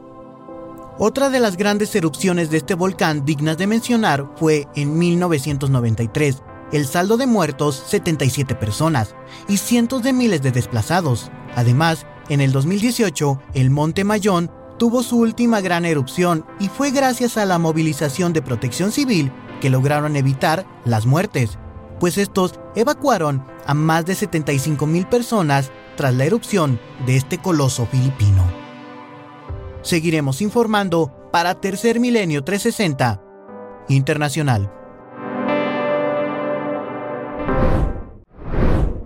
Otra 0.99 1.29
de 1.29 1.39
las 1.39 1.57
grandes 1.57 1.93
erupciones 1.95 2.49
de 2.49 2.57
este 2.57 2.73
volcán 2.73 3.23
dignas 3.23 3.55
de 3.59 3.67
mencionar 3.67 4.31
fue 4.35 4.67
en 4.75 4.97
1993. 4.97 6.41
El 6.71 6.87
saldo 6.87 7.17
de 7.17 7.27
muertos, 7.27 7.83
77 7.85 8.55
personas 8.55 9.13
y 9.47 9.57
cientos 9.57 10.01
de 10.01 10.11
miles 10.11 10.41
de 10.41 10.51
desplazados. 10.51 11.29
Además, 11.55 12.07
en 12.29 12.41
el 12.41 12.51
2018, 12.51 13.39
el 13.53 13.69
Monte 13.69 14.05
Mayón 14.05 14.49
tuvo 14.79 15.03
su 15.03 15.19
última 15.19 15.61
gran 15.61 15.85
erupción 15.85 16.47
y 16.59 16.67
fue 16.67 16.89
gracias 16.89 17.37
a 17.37 17.45
la 17.45 17.59
movilización 17.59 18.33
de 18.33 18.41
protección 18.41 18.91
civil 18.91 19.31
que 19.61 19.69
lograron 19.69 20.15
evitar 20.15 20.65
las 20.83 21.05
muertes, 21.05 21.59
pues 21.99 22.17
estos 22.17 22.59
evacuaron 22.75 23.45
a 23.67 23.75
más 23.75 24.07
de 24.07 24.15
75 24.15 24.87
mil 24.87 25.05
personas 25.05 25.71
tras 25.95 26.15
la 26.15 26.25
erupción 26.25 26.79
de 27.05 27.17
este 27.17 27.37
coloso 27.37 27.85
filipino. 27.85 28.66
Seguiremos 29.87 30.41
informando 30.41 31.13
para 31.31 31.61
Tercer 31.61 32.01
Milenio 32.01 32.43
360 32.43 33.23
Internacional. 33.87 34.69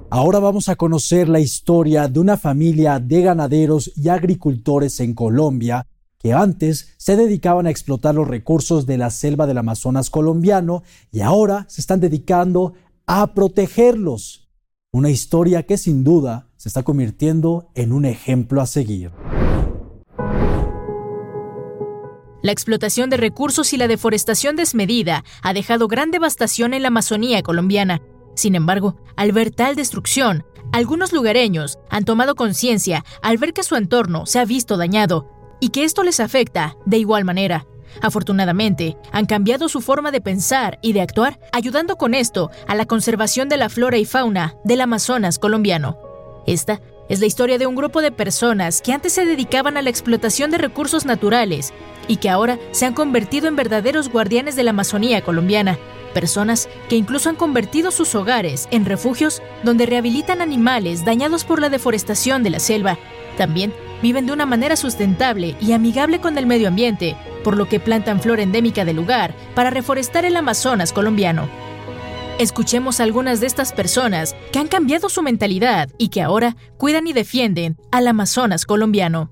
Ahora 0.10 0.39
vamos 0.39 0.70
a 0.70 0.76
conocer 0.76 1.30
la 1.30 1.39
historia 1.39 2.08
de 2.08 2.20
una 2.20 2.36
familia 2.36 2.98
de 3.00 3.22
ganaderos 3.22 3.91
y 3.96 4.10
agricultores 4.10 5.00
en 5.02 5.13
Colombia 5.13 5.86
que 6.17 6.34
antes 6.34 6.96
se 6.98 7.15
dedicaban 7.15 7.67
a 7.67 7.70
explotar 7.70 8.15
los 8.15 8.28
recursos 8.28 8.88
de 8.88 8.98
la 8.98 9.12
selva 9.12 9.46
del 9.46 9.60
Amazonas 9.60 10.10
colombiano 10.10 10.82
y 11.12 11.22
ahora 11.22 11.67
se 11.70 11.82
están 11.82 12.00
dedicando 12.00 12.74
a 13.06 13.36
protegerlos. 13.36 14.50
Una 14.91 15.12
historia 15.12 15.62
que 15.62 15.78
sin 15.78 16.04
duda 16.04 16.50
se 16.58 16.70
está 16.70 16.82
convirtiendo 16.82 17.70
en 17.76 17.94
un 17.94 18.06
ejemplo 18.06 18.62
a 18.62 18.65
seguir. 18.65 19.12
La 22.41 22.51
explotación 22.51 23.10
de 23.10 23.17
recursos 23.17 23.71
y 23.73 23.77
la 23.77 23.88
deforestación 23.88 24.56
desmedida 24.56 25.23
ha 25.43 25.54
dejado 25.54 25.88
gran 25.88 26.10
devastación 26.10 26.73
en 26.73 26.82
la 26.82 26.88
Amazonía 26.88 27.43
colombiana. 27.43 28.01
Sin 28.36 28.56
embargo, 28.56 28.95
al 29.15 29.32
ver 29.32 29.51
tal 29.51 29.75
destrucción, 29.75 30.43
algunos 30.71 31.13
lugareños 31.13 31.77
han 31.89 32.06
tomado 32.06 32.36
conciencia 32.36 33.04
al 33.21 33.38
ver 33.38 33.54
que 33.54 33.63
su 33.63 33.75
entorno 33.75 34.25
se 34.25 34.39
ha 34.39 34.45
visto 34.45 34.77
dañado 34.77 35.30
y 35.60 35.69
que 35.69 35.84
esto 35.84 36.04
les 36.04 36.19
afecta 36.19 36.75
de 36.86 36.97
igual 36.97 37.25
manera. 37.25 37.67
Afortunadamente, 38.01 38.97
han 39.12 39.25
cambiado 39.25 39.69
su 39.69 39.82
forma 39.82 40.12
de 40.12 40.21
pensar 40.21 40.80
y 40.82 40.93
de 40.93 41.01
actuar, 41.01 41.39
ayudando 41.51 41.97
con 41.97 42.13
esto 42.13 42.49
a 42.67 42.73
la 42.73 42.86
conservación 42.86 43.49
de 43.49 43.58
la 43.58 43.69
flora 43.69 43.97
y 43.97 44.06
fauna 44.06 44.56
del 44.63 44.82
Amazonas 44.82 45.38
colombiano. 45.38 45.97
Esta 46.47 46.82
es 47.10 47.19
la 47.19 47.25
historia 47.25 47.58
de 47.58 47.67
un 47.67 47.75
grupo 47.75 48.01
de 48.01 48.12
personas 48.12 48.82
que 48.82 48.93
antes 48.93 49.13
se 49.13 49.25
dedicaban 49.25 49.75
a 49.75 49.82
la 49.82 49.89
explotación 49.89 50.49
de 50.49 50.58
recursos 50.58 51.06
naturales 51.06 51.73
y 52.12 52.17
que 52.17 52.30
ahora 52.30 52.60
se 52.71 52.86
han 52.86 52.93
convertido 52.93 53.47
en 53.47 53.56
verdaderos 53.56 54.10
guardianes 54.10 54.58
de 54.58 54.63
la 54.63 54.71
Amazonía 54.71 55.21
colombiana. 55.21 55.78
Personas 56.13 56.67
que 56.89 56.97
incluso 56.97 57.30
han 57.30 57.38
convertido 57.38 57.89
sus 57.89 58.15
hogares 58.15 58.67
en 58.69 58.84
refugios 58.84 59.41
donde 59.63 59.86
rehabilitan 59.86 60.41
animales 60.41 61.06
dañados 61.06 61.45
por 61.45 61.62
la 61.62 61.69
deforestación 61.69 62.43
de 62.43 62.50
la 62.50 62.60
selva. 62.60 62.97
También 63.38 63.74
viven 64.02 64.26
de 64.26 64.34
una 64.34 64.45
manera 64.45 64.76
sustentable 64.76 65.56
y 65.62 65.71
amigable 65.71 66.19
con 66.19 66.38
el 66.38 66.45
medio 66.45 66.67
ambiente, 66.67 67.15
por 67.45 67.56
lo 67.56 67.69
que 67.69 67.80
plantan 67.80 68.19
flora 68.19 68.43
endémica 68.43 68.84
del 68.84 68.97
lugar 68.97 69.34
para 69.56 69.69
reforestar 69.69 70.26
el 70.26 70.36
Amazonas 70.36 70.91
colombiano. 70.91 71.47
Escuchemos 72.39 73.00
a 73.00 73.04
algunas 73.04 73.39
de 73.39 73.47
estas 73.47 73.71
personas 73.71 74.36
que 74.52 74.60
han 74.60 74.67
cambiado 74.67 75.08
su 75.08 75.21
mentalidad 75.21 75.88
y 75.97 76.10
que 76.10 76.21
ahora 76.21 76.58
cuidan 76.78 77.08
y 77.08 77.13
defienden 77.13 77.78
al 77.89 78.06
Amazonas 78.10 78.65
colombiano. 78.65 79.30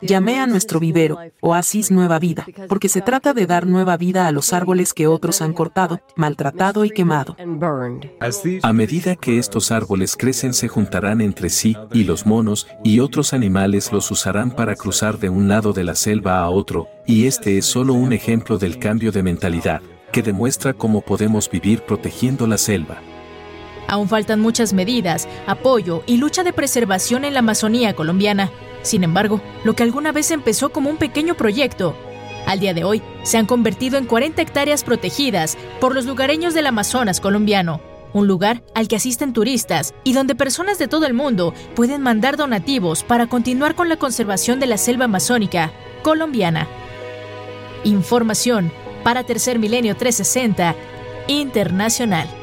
Llamé 0.00 0.38
a 0.38 0.46
nuestro 0.46 0.78
vivero, 0.78 1.18
Oasis 1.40 1.90
Nueva 1.90 2.18
Vida, 2.20 2.46
porque 2.68 2.88
se 2.88 3.00
trata 3.00 3.34
de 3.34 3.46
dar 3.46 3.66
nueva 3.66 3.96
vida 3.96 4.28
a 4.28 4.32
los 4.32 4.52
árboles 4.52 4.94
que 4.94 5.08
otros 5.08 5.42
han 5.42 5.52
cortado, 5.52 6.00
maltratado 6.14 6.84
y 6.84 6.90
quemado. 6.90 7.36
A 8.62 8.72
medida 8.72 9.16
que 9.16 9.38
estos 9.38 9.72
árboles 9.72 10.16
crecen 10.16 10.54
se 10.54 10.68
juntarán 10.68 11.20
entre 11.20 11.48
sí 11.48 11.76
y 11.92 12.04
los 12.04 12.24
monos 12.24 12.68
y 12.84 13.00
otros 13.00 13.32
animales 13.32 13.90
los 13.92 14.10
usarán 14.10 14.52
para 14.52 14.76
cruzar 14.76 15.18
de 15.18 15.28
un 15.28 15.48
lado 15.48 15.72
de 15.72 15.84
la 15.84 15.96
selva 15.96 16.38
a 16.40 16.48
otro, 16.48 16.88
y 17.06 17.26
este 17.26 17.58
es 17.58 17.66
solo 17.66 17.94
un 17.94 18.12
ejemplo 18.12 18.58
del 18.58 18.78
cambio 18.78 19.10
de 19.10 19.24
mentalidad, 19.24 19.82
que 20.12 20.22
demuestra 20.22 20.72
cómo 20.72 21.00
podemos 21.00 21.50
vivir 21.50 21.82
protegiendo 21.82 22.46
la 22.46 22.58
selva. 22.58 22.98
Aún 23.88 24.08
faltan 24.08 24.40
muchas 24.40 24.72
medidas, 24.72 25.28
apoyo 25.46 26.04
y 26.06 26.18
lucha 26.18 26.44
de 26.44 26.52
preservación 26.52 27.24
en 27.24 27.34
la 27.34 27.40
Amazonía 27.40 27.94
colombiana. 27.94 28.50
Sin 28.82 29.04
embargo, 29.04 29.40
lo 29.64 29.74
que 29.74 29.82
alguna 29.82 30.12
vez 30.12 30.30
empezó 30.30 30.70
como 30.70 30.90
un 30.90 30.96
pequeño 30.96 31.36
proyecto, 31.36 31.96
al 32.46 32.60
día 32.60 32.74
de 32.74 32.84
hoy 32.84 33.02
se 33.22 33.38
han 33.38 33.46
convertido 33.46 33.98
en 33.98 34.06
40 34.06 34.42
hectáreas 34.42 34.82
protegidas 34.84 35.56
por 35.80 35.94
los 35.94 36.06
lugareños 36.06 36.54
del 36.54 36.66
Amazonas 36.66 37.20
colombiano, 37.20 37.80
un 38.12 38.26
lugar 38.26 38.62
al 38.74 38.88
que 38.88 38.96
asisten 38.96 39.32
turistas 39.32 39.94
y 40.04 40.12
donde 40.12 40.34
personas 40.34 40.78
de 40.78 40.88
todo 40.88 41.06
el 41.06 41.14
mundo 41.14 41.54
pueden 41.74 42.02
mandar 42.02 42.36
donativos 42.36 43.04
para 43.04 43.26
continuar 43.26 43.74
con 43.74 43.88
la 43.88 43.96
conservación 43.96 44.60
de 44.60 44.66
la 44.66 44.76
selva 44.76 45.04
amazónica 45.04 45.72
colombiana. 46.02 46.66
Información 47.84 48.72
para 49.04 49.24
Tercer 49.24 49.58
Milenio 49.58 49.96
360 49.96 50.74
Internacional. 51.28 52.41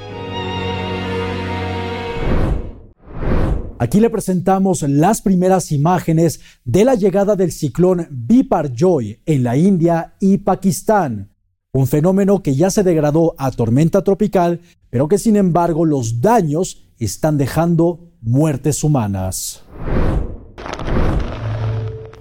Aquí 3.81 4.01
le 4.01 4.09
presentamos 4.09 4.81
las 4.81 5.21
primeras 5.21 5.71
imágenes 5.71 6.41
de 6.65 6.83
la 6.83 6.95
llegada 6.95 7.37
del 7.37 7.53
ciclón 7.53 8.09
Biparjoy 8.11 9.21
en 9.25 9.43
la 9.43 9.55
India 9.55 10.15
y 10.19 10.39
Pakistán, 10.39 11.33
un 11.71 11.87
fenómeno 11.87 12.43
que 12.43 12.55
ya 12.55 12.71
se 12.71 12.83
degradó 12.83 13.35
a 13.37 13.51
tormenta 13.51 14.03
tropical, 14.03 14.59
pero 14.89 15.07
que 15.07 15.17
sin 15.17 15.37
embargo 15.37 15.85
los 15.85 16.19
daños 16.19 16.89
están 16.97 17.37
dejando 17.37 18.11
muertes 18.19 18.83
humanas. 18.83 19.63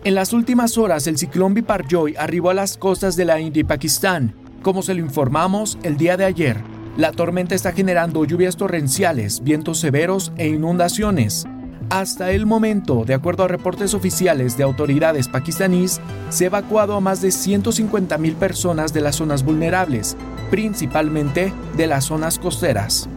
En 0.04 0.14
las 0.14 0.32
últimas 0.32 0.78
horas, 0.78 1.08
el 1.08 1.18
ciclón 1.18 1.54
Biparjoy 1.54 2.14
arribó 2.16 2.50
a 2.50 2.54
las 2.54 2.76
costas 2.76 3.16
de 3.16 3.24
la 3.24 3.40
India 3.40 3.62
y 3.62 3.64
Pakistán. 3.64 4.32
Como 4.62 4.82
se 4.82 4.94
lo 4.94 5.00
informamos 5.00 5.76
el 5.82 5.96
día 5.96 6.16
de 6.16 6.24
ayer, 6.24 6.77
la 6.98 7.12
tormenta 7.12 7.54
está 7.54 7.70
generando 7.70 8.24
lluvias 8.24 8.56
torrenciales, 8.56 9.44
vientos 9.44 9.78
severos 9.78 10.32
e 10.36 10.48
inundaciones. 10.48 11.46
Hasta 11.90 12.32
el 12.32 12.44
momento, 12.44 13.04
de 13.04 13.14
acuerdo 13.14 13.44
a 13.44 13.48
reportes 13.48 13.94
oficiales 13.94 14.56
de 14.56 14.64
autoridades 14.64 15.28
pakistaníes, 15.28 16.00
se 16.28 16.44
ha 16.44 16.46
evacuado 16.48 16.96
a 16.96 17.00
más 17.00 17.22
de 17.22 17.28
150.000 17.28 18.34
personas 18.34 18.92
de 18.92 19.00
las 19.00 19.14
zonas 19.14 19.44
vulnerables, 19.44 20.16
principalmente 20.50 21.52
de 21.76 21.86
las 21.86 22.06
zonas 22.06 22.40
costeras. 22.40 23.08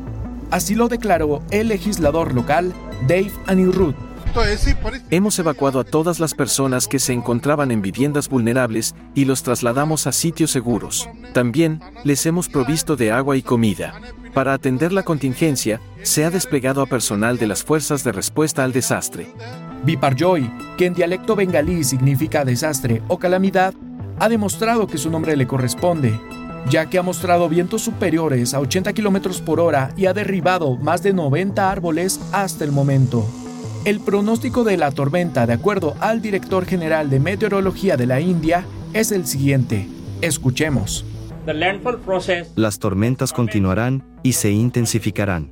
Así 0.52 0.76
lo 0.76 0.88
declaró 0.88 1.42
el 1.50 1.70
legislador 1.70 2.36
local 2.36 2.74
Dave 3.08 3.32
Anirudh. 3.48 4.11
Hemos 5.10 5.40
evacuado 5.40 5.80
a 5.80 5.84
todas 5.84 6.20
las 6.20 6.34
personas 6.34 6.88
que 6.88 7.00
se 7.00 7.14
encontraban 7.14 7.72
en 7.72 7.82
viviendas 7.82 8.30
vulnerables 8.30 8.96
y 9.14 9.26
los 9.26 9.44
trasladamos 9.44 10.08
a 10.08 10.12
sitios 10.12 10.52
seguros. 10.52 11.10
También 11.34 11.82
les 12.04 12.26
hemos 12.26 12.48
provisto 12.48 12.96
de 12.96 13.12
agua 13.12 13.38
y 13.38 13.42
comida. 13.42 13.94
Para 14.34 14.54
atender 14.54 14.94
la 14.94 15.04
contingencia, 15.04 15.82
se 16.04 16.24
ha 16.24 16.32
desplegado 16.32 16.82
a 16.82 16.86
personal 16.86 17.38
de 17.38 17.48
las 17.48 17.64
fuerzas 17.64 18.04
de 18.04 18.14
respuesta 18.14 18.64
al 18.64 18.72
desastre. 18.72 19.28
Biparjoy, 19.84 20.50
que 20.78 20.86
en 20.86 20.94
dialecto 20.94 21.36
bengalí 21.36 21.84
significa 21.84 22.46
desastre 22.46 23.02
o 23.08 23.18
calamidad, 23.18 23.74
ha 24.20 24.30
demostrado 24.30 24.88
que 24.88 24.98
su 24.98 25.10
nombre 25.10 25.36
le 25.36 25.48
corresponde, 25.48 26.18
ya 26.70 26.86
que 26.86 26.98
ha 26.98 27.04
mostrado 27.04 27.50
vientos 27.50 27.82
superiores 27.82 28.54
a 28.54 28.60
80 28.60 28.94
km 28.94 29.42
por 29.42 29.60
hora 29.60 29.92
y 29.98 30.06
ha 30.06 30.14
derribado 30.14 30.78
más 30.78 31.04
de 31.04 31.14
90 31.14 31.70
árboles 31.70 32.20
hasta 32.32 32.64
el 32.64 32.72
momento. 32.72 33.28
El 33.84 34.00
pronóstico 34.00 34.64
de 34.64 34.78
la 34.78 34.92
tormenta, 34.92 35.48
de 35.48 35.54
acuerdo 35.54 35.96
al 36.00 36.22
director 36.22 36.66
general 36.66 37.10
de 37.10 37.20
meteorología 37.20 37.98
de 37.98 38.06
la 38.06 38.22
India, 38.22 38.64
es 38.94 39.12
el 39.12 39.26
siguiente. 39.26 39.88
Escuchemos. 40.22 41.04
Las 42.56 42.78
tormentas 42.78 43.34
continuarán 43.34 44.04
y 44.22 44.34
se 44.34 44.52
intensificarán. 44.52 45.52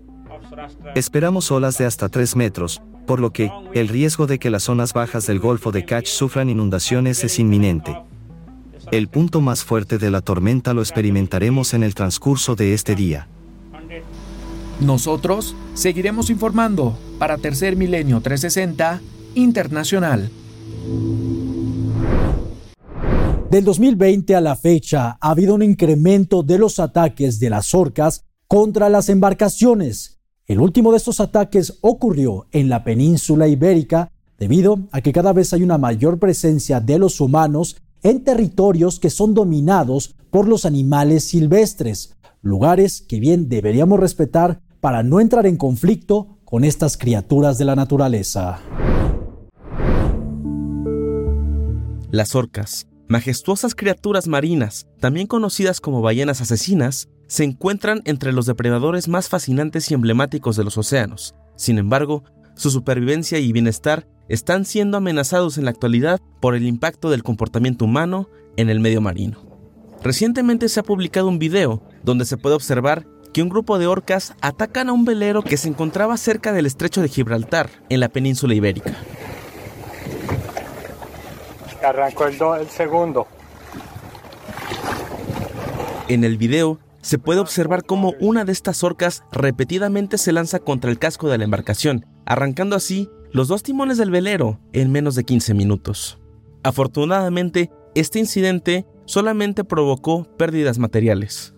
Esperamos 0.94 1.52
olas 1.52 1.80
de 1.80 1.86
hasta 1.86 2.08
3 2.10 2.36
metros, 2.36 2.84
por 3.08 3.20
lo 3.20 3.32
que 3.32 3.52
el 3.74 3.88
riesgo 3.88 4.28
de 4.28 4.38
que 4.38 4.52
las 4.52 4.64
zonas 4.64 4.94
bajas 4.94 5.26
del 5.26 5.40
Golfo 5.40 5.72
de 5.72 5.86
Kach 5.86 6.06
sufran 6.06 6.52
inundaciones 6.52 7.24
es 7.24 7.40
inminente. 7.40 7.98
El 8.92 9.08
punto 9.08 9.42
más 9.42 9.64
fuerte 9.64 9.98
de 9.98 10.12
la 10.12 10.22
tormenta 10.22 10.76
lo 10.76 10.82
experimentaremos 10.82 11.74
en 11.74 11.82
el 11.82 11.96
transcurso 11.96 12.56
de 12.56 12.76
este 12.76 12.94
día. 12.94 13.28
Nosotros 14.82 15.56
seguiremos 15.74 16.30
informando 16.30 16.98
para 17.18 17.38
Tercer 17.38 17.76
Milenio 17.76 18.22
360 18.22 19.02
Internacional. 19.36 20.32
Del 23.52 23.66
2020 23.66 24.36
a 24.36 24.42
la 24.42 24.56
fecha 24.56 25.18
ha 25.20 25.32
habido 25.32 25.56
un 25.56 25.64
incremento 25.64 26.44
de 26.44 26.58
los 26.58 26.80
ataques 26.80 27.42
de 27.42 27.50
las 27.50 27.76
orcas 27.76 28.24
contra 28.48 28.88
las 28.88 29.10
embarcaciones. 29.10 30.22
El 30.48 30.62
último 30.62 30.92
de 30.92 30.98
estos 30.98 31.20
ataques 31.20 31.78
ocurrió 31.82 32.48
en 32.54 32.70
la 32.70 32.86
península 32.86 33.50
ibérica 33.50 34.14
debido 34.38 34.80
a 34.94 35.02
que 35.02 35.12
cada 35.12 35.34
vez 35.34 35.52
hay 35.52 35.62
una 35.62 35.78
mayor 35.78 36.20
presencia 36.20 36.80
de 36.80 37.00
los 37.00 37.20
humanos 37.20 37.76
en 38.02 38.24
territorios 38.24 38.98
que 39.00 39.10
son 39.10 39.34
dominados 39.34 40.16
por 40.32 40.48
los 40.48 40.64
animales 40.64 41.26
silvestres, 41.26 42.16
lugares 42.42 43.02
que 43.02 43.20
bien 43.20 43.50
deberíamos 43.50 44.00
respetar 44.00 44.62
para 44.82 45.04
no 45.04 45.20
entrar 45.20 45.46
en 45.46 45.58
conflicto 45.58 46.38
con 46.46 46.64
estas 46.64 46.98
criaturas 46.98 47.58
de 47.58 47.66
la 47.66 47.76
naturaleza. 47.76 48.60
Las 52.12 52.34
orcas, 52.34 52.88
majestuosas 53.08 53.76
criaturas 53.76 54.28
marinas, 54.28 54.88
también 55.00 55.28
conocidas 55.28 55.80
como 55.80 56.02
ballenas 56.02 56.42
asesinas, 56.42 57.10
se 57.28 57.44
encuentran 57.44 58.02
entre 58.06 58.34
los 58.34 58.48
depredadores 58.48 59.08
más 59.08 59.30
fascinantes 59.30 59.92
y 59.92 59.94
emblemáticos 59.94 60.56
de 60.56 60.64
los 60.64 60.78
océanos. 60.78 61.36
Sin 61.56 61.78
embargo, 61.78 62.24
su 62.56 62.72
supervivencia 62.72 63.38
y 63.38 63.52
bienestar 63.52 64.08
están 64.28 64.66
siendo 64.66 64.98
amenazados 64.98 65.58
en 65.58 65.66
la 65.66 65.72
actualidad 65.72 66.20
por 66.40 66.56
el 66.56 66.66
impacto 66.66 67.12
del 67.12 67.22
comportamiento 67.22 67.86
humano 67.86 68.28
en 68.58 68.70
el 68.70 68.80
medio 68.80 69.02
marino. 69.02 69.40
Recientemente 70.04 70.70
se 70.70 70.80
ha 70.80 70.84
publicado 70.84 71.28
un 71.28 71.40
video 71.40 71.84
donde 72.04 72.26
se 72.26 72.38
puede 72.38 72.56
observar 72.56 73.06
que 73.34 73.42
un 73.42 73.50
grupo 73.50 73.80
de 73.80 73.88
orcas 73.88 74.36
atacan 74.42 74.90
a 74.90 74.94
un 74.94 75.06
velero 75.06 75.42
que 75.42 75.58
se 75.58 75.68
encontraba 75.68 76.18
cerca 76.18 76.52
del 76.54 76.66
estrecho 76.66 77.02
de 77.02 77.10
Gibraltar, 77.10 77.70
en 77.90 78.00
la 78.00 78.10
península 78.10 78.54
ibérica. 78.54 78.96
Arrancó 81.84 82.28
el, 82.28 82.38
el 82.62 82.70
segundo. 82.70 83.28
En 86.08 86.24
el 86.24 86.38
video 86.38 86.80
se 87.02 87.20
puede 87.20 87.40
observar 87.40 87.86
cómo 87.86 88.14
una 88.20 88.46
de 88.46 88.52
estas 88.52 88.84
orcas 88.84 89.24
repetidamente 89.32 90.18
se 90.18 90.32
lanza 90.32 90.60
contra 90.60 90.92
el 90.92 91.00
casco 91.00 91.30
de 91.30 91.38
la 91.38 91.44
embarcación, 91.46 92.06
arrancando 92.26 92.76
así 92.76 93.10
los 93.32 93.48
dos 93.48 93.64
timones 93.64 93.98
del 93.98 94.12
velero 94.12 94.60
en 94.74 94.92
menos 94.92 95.16
de 95.16 95.24
15 95.24 95.54
minutos. 95.54 96.20
Afortunadamente, 96.64 97.72
este 97.96 98.20
incidente 98.20 98.86
solamente 99.06 99.64
provocó 99.64 100.24
pérdidas 100.38 100.78
materiales. 100.78 101.54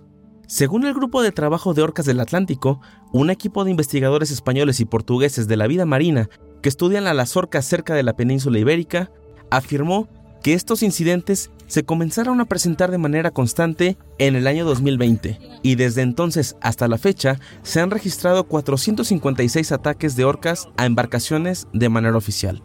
Según 0.52 0.86
el 0.86 0.94
Grupo 0.94 1.22
de 1.22 1.32
Trabajo 1.32 1.74
de 1.74 1.82
Orcas 1.82 2.06
del 2.06 2.20
Atlántico, 2.20 2.82
un 3.14 3.30
equipo 3.30 3.64
de 3.64 3.72
investigadores 3.72 4.32
españoles 4.32 4.82
y 4.82 4.86
portugueses 4.86 5.48
de 5.48 5.56
la 5.56 5.66
vida 5.66 5.86
marina 5.86 6.30
que 6.62 6.68
estudian 6.68 7.08
a 7.08 7.14
las 7.14 7.38
orcas 7.38 7.64
cerca 7.64 7.94
de 7.94 8.04
la 8.04 8.18
península 8.18 8.60
ibérica, 8.60 9.14
afirmó 9.50 10.10
que 10.44 10.54
estos 10.54 10.84
incidentes 10.84 11.52
se 11.68 11.86
comenzaron 11.86 12.42
a 12.42 12.46
presentar 12.50 12.92
de 12.92 12.98
manera 12.98 13.32
constante 13.32 13.98
en 14.18 14.36
el 14.36 14.46
año 14.46 14.66
2020 14.66 15.40
y 15.64 15.76
desde 15.76 16.02
entonces 16.02 16.58
hasta 16.60 16.90
la 16.90 16.98
fecha 16.98 17.40
se 17.64 17.80
han 17.80 17.90
registrado 17.90 18.44
456 18.44 19.72
ataques 19.72 20.18
de 20.18 20.26
orcas 20.26 20.68
a 20.76 20.86
embarcaciones 20.86 21.70
de 21.72 21.88
manera 21.88 22.18
oficial. 22.18 22.62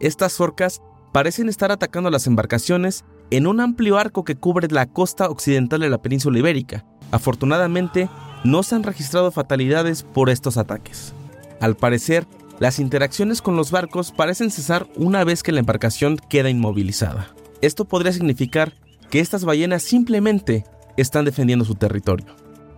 Estas 0.00 0.40
orcas 0.40 0.80
parecen 1.12 1.50
estar 1.50 1.70
atacando 1.70 2.10
las 2.10 2.26
embarcaciones 2.26 3.04
en 3.30 3.46
un 3.46 3.60
amplio 3.60 3.98
arco 3.98 4.24
que 4.24 4.36
cubre 4.36 4.68
la 4.68 4.86
costa 4.86 5.28
occidental 5.28 5.80
de 5.80 5.90
la 5.90 6.02
península 6.02 6.38
ibérica. 6.38 6.84
Afortunadamente, 7.10 8.08
no 8.44 8.62
se 8.62 8.74
han 8.74 8.82
registrado 8.82 9.30
fatalidades 9.32 10.02
por 10.02 10.30
estos 10.30 10.56
ataques. 10.56 11.12
Al 11.60 11.76
parecer, 11.76 12.26
las 12.58 12.78
interacciones 12.78 13.42
con 13.42 13.56
los 13.56 13.70
barcos 13.70 14.12
parecen 14.12 14.50
cesar 14.50 14.86
una 14.96 15.24
vez 15.24 15.42
que 15.42 15.52
la 15.52 15.60
embarcación 15.60 16.16
queda 16.28 16.50
inmovilizada. 16.50 17.34
Esto 17.60 17.84
podría 17.84 18.12
significar 18.12 18.72
que 19.10 19.20
estas 19.20 19.44
ballenas 19.44 19.82
simplemente 19.82 20.64
están 20.96 21.24
defendiendo 21.24 21.64
su 21.64 21.74
territorio. 21.74 22.26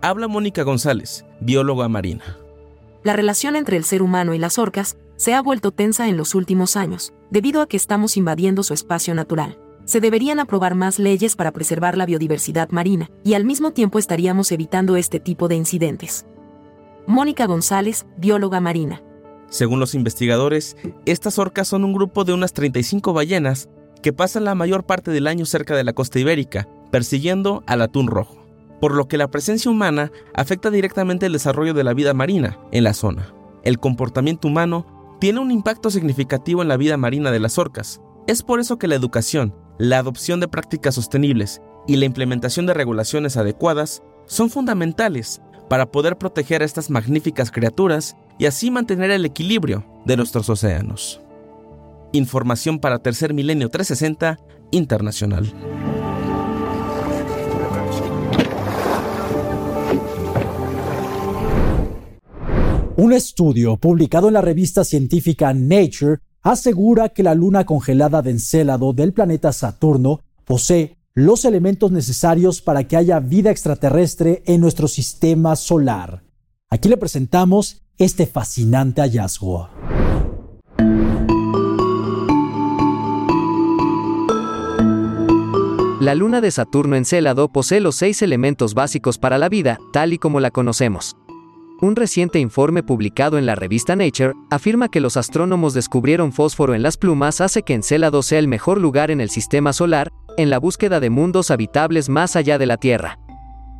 Habla 0.01 0.27
Mónica 0.27 0.63
González, 0.63 1.25
bióloga 1.39 1.87
marina. 1.89 2.23
La 3.03 3.13
relación 3.13 3.55
entre 3.55 3.77
el 3.77 3.83
ser 3.83 4.01
humano 4.01 4.33
y 4.33 4.37
las 4.37 4.57
orcas 4.57 4.97
se 5.15 5.33
ha 5.33 5.41
vuelto 5.41 5.71
tensa 5.71 6.07
en 6.07 6.17
los 6.17 6.35
últimos 6.35 6.75
años, 6.75 7.13
debido 7.29 7.61
a 7.61 7.67
que 7.67 7.77
estamos 7.77 8.17
invadiendo 8.17 8.63
su 8.63 8.73
espacio 8.73 9.13
natural. 9.15 9.57
Se 9.89 10.01
deberían 10.01 10.39
aprobar 10.39 10.75
más 10.75 10.99
leyes 10.99 11.35
para 11.35 11.51
preservar 11.51 11.97
la 11.97 12.05
biodiversidad 12.05 12.69
marina, 12.69 13.09
y 13.23 13.33
al 13.33 13.43
mismo 13.43 13.71
tiempo 13.71 13.97
estaríamos 13.97 14.51
evitando 14.51 14.97
este 14.97 15.19
tipo 15.19 15.47
de 15.47 15.55
incidentes. 15.55 16.27
Mónica 17.07 17.47
González, 17.47 18.05
bióloga 18.15 18.59
marina. 18.59 19.01
Según 19.49 19.79
los 19.79 19.95
investigadores, 19.95 20.77
estas 21.07 21.39
orcas 21.39 21.69
son 21.69 21.83
un 21.85 21.93
grupo 21.93 22.23
de 22.23 22.33
unas 22.33 22.53
35 22.53 23.13
ballenas 23.13 23.67
que 24.03 24.13
pasan 24.13 24.43
la 24.43 24.53
mayor 24.53 24.83
parte 24.83 25.09
del 25.09 25.25
año 25.25 25.47
cerca 25.47 25.75
de 25.75 25.83
la 25.83 25.93
costa 25.93 26.19
ibérica, 26.19 26.67
persiguiendo 26.91 27.63
al 27.65 27.81
atún 27.81 28.05
rojo, 28.05 28.45
por 28.79 28.93
lo 28.93 29.07
que 29.07 29.17
la 29.17 29.31
presencia 29.31 29.71
humana 29.71 30.11
afecta 30.35 30.69
directamente 30.69 31.25
el 31.25 31.33
desarrollo 31.33 31.73
de 31.73 31.83
la 31.83 31.95
vida 31.95 32.13
marina 32.13 32.59
en 32.71 32.83
la 32.83 32.93
zona. 32.93 33.33
El 33.63 33.79
comportamiento 33.79 34.49
humano 34.49 35.17
tiene 35.19 35.39
un 35.39 35.49
impacto 35.49 35.89
significativo 35.89 36.61
en 36.61 36.67
la 36.67 36.77
vida 36.77 36.95
marina 36.95 37.31
de 37.31 37.39
las 37.39 37.57
orcas. 37.57 38.01
Es 38.27 38.43
por 38.43 38.59
eso 38.59 38.77
que 38.77 38.87
la 38.87 38.93
educación, 38.93 39.55
la 39.79 39.97
adopción 39.97 40.41
de 40.41 40.49
prácticas 40.49 40.95
sostenibles 40.95 41.61
y 41.87 41.95
la 41.95 42.05
implementación 42.05 42.65
de 42.65 42.73
regulaciones 42.73 43.37
adecuadas 43.37 44.03
son 44.27 44.49
fundamentales 44.49 45.41
para 45.69 45.89
poder 45.89 46.17
proteger 46.17 46.61
a 46.61 46.65
estas 46.65 46.89
magníficas 46.89 47.49
criaturas 47.49 48.15
y 48.37 48.45
así 48.45 48.69
mantener 48.71 49.09
el 49.09 49.25
equilibrio 49.25 49.85
de 50.05 50.17
nuestros 50.17 50.49
océanos. 50.49 51.21
Información 52.11 52.79
para 52.79 52.99
Tercer 52.99 53.33
Milenio 53.33 53.69
360 53.69 54.37
Internacional. 54.71 55.51
Un 62.97 63.13
estudio 63.13 63.77
publicado 63.77 64.27
en 64.27 64.33
la 64.33 64.41
revista 64.41 64.83
científica 64.83 65.53
Nature 65.53 66.17
asegura 66.41 67.09
que 67.09 67.23
la 67.23 67.35
luna 67.35 67.65
congelada 67.65 68.21
de 68.21 68.31
Encélado 68.31 68.93
del 68.93 69.13
planeta 69.13 69.51
Saturno 69.51 70.21
posee 70.45 70.97
los 71.13 71.45
elementos 71.45 71.91
necesarios 71.91 72.61
para 72.61 72.85
que 72.85 72.95
haya 72.95 73.19
vida 73.19 73.51
extraterrestre 73.51 74.43
en 74.45 74.61
nuestro 74.61 74.87
sistema 74.87 75.55
solar. 75.55 76.23
Aquí 76.69 76.87
le 76.87 76.97
presentamos 76.97 77.81
este 77.97 78.25
fascinante 78.25 79.01
hallazgo. 79.01 79.69
La 85.99 86.15
luna 86.15 86.39
de 86.39 86.49
Saturno 86.49 86.95
Encélado 86.95 87.49
posee 87.49 87.81
los 87.81 87.95
seis 87.95 88.21
elementos 88.21 88.73
básicos 88.73 89.17
para 89.17 89.37
la 89.37 89.49
vida, 89.49 89.79
tal 89.91 90.13
y 90.13 90.17
como 90.17 90.39
la 90.39 90.49
conocemos. 90.49 91.17
Un 91.81 91.95
reciente 91.95 92.39
informe 92.39 92.83
publicado 92.83 93.37
en 93.37 93.45
la 93.45 93.55
revista 93.55 93.95
Nature 93.95 94.33
afirma 94.49 94.89
que 94.89 94.99
los 94.99 95.15
astrónomos 95.15 95.73
descubrieron 95.73 96.33
fósforo 96.33 96.75
en 96.75 96.83
las 96.83 96.97
plumas 96.97 97.39
hace 97.39 97.63
que 97.63 97.73
Encélado 97.73 98.21
sea 98.21 98.39
el 98.39 98.49
mejor 98.49 98.81
lugar 98.81 99.11
en 99.11 99.21
el 99.21 99.29
sistema 99.29 99.71
solar 99.71 100.11
en 100.35 100.49
la 100.49 100.59
búsqueda 100.59 100.99
de 100.99 101.09
mundos 101.09 101.51
habitables 101.51 102.09
más 102.09 102.35
allá 102.35 102.57
de 102.57 102.65
la 102.65 102.75
Tierra. 102.75 103.17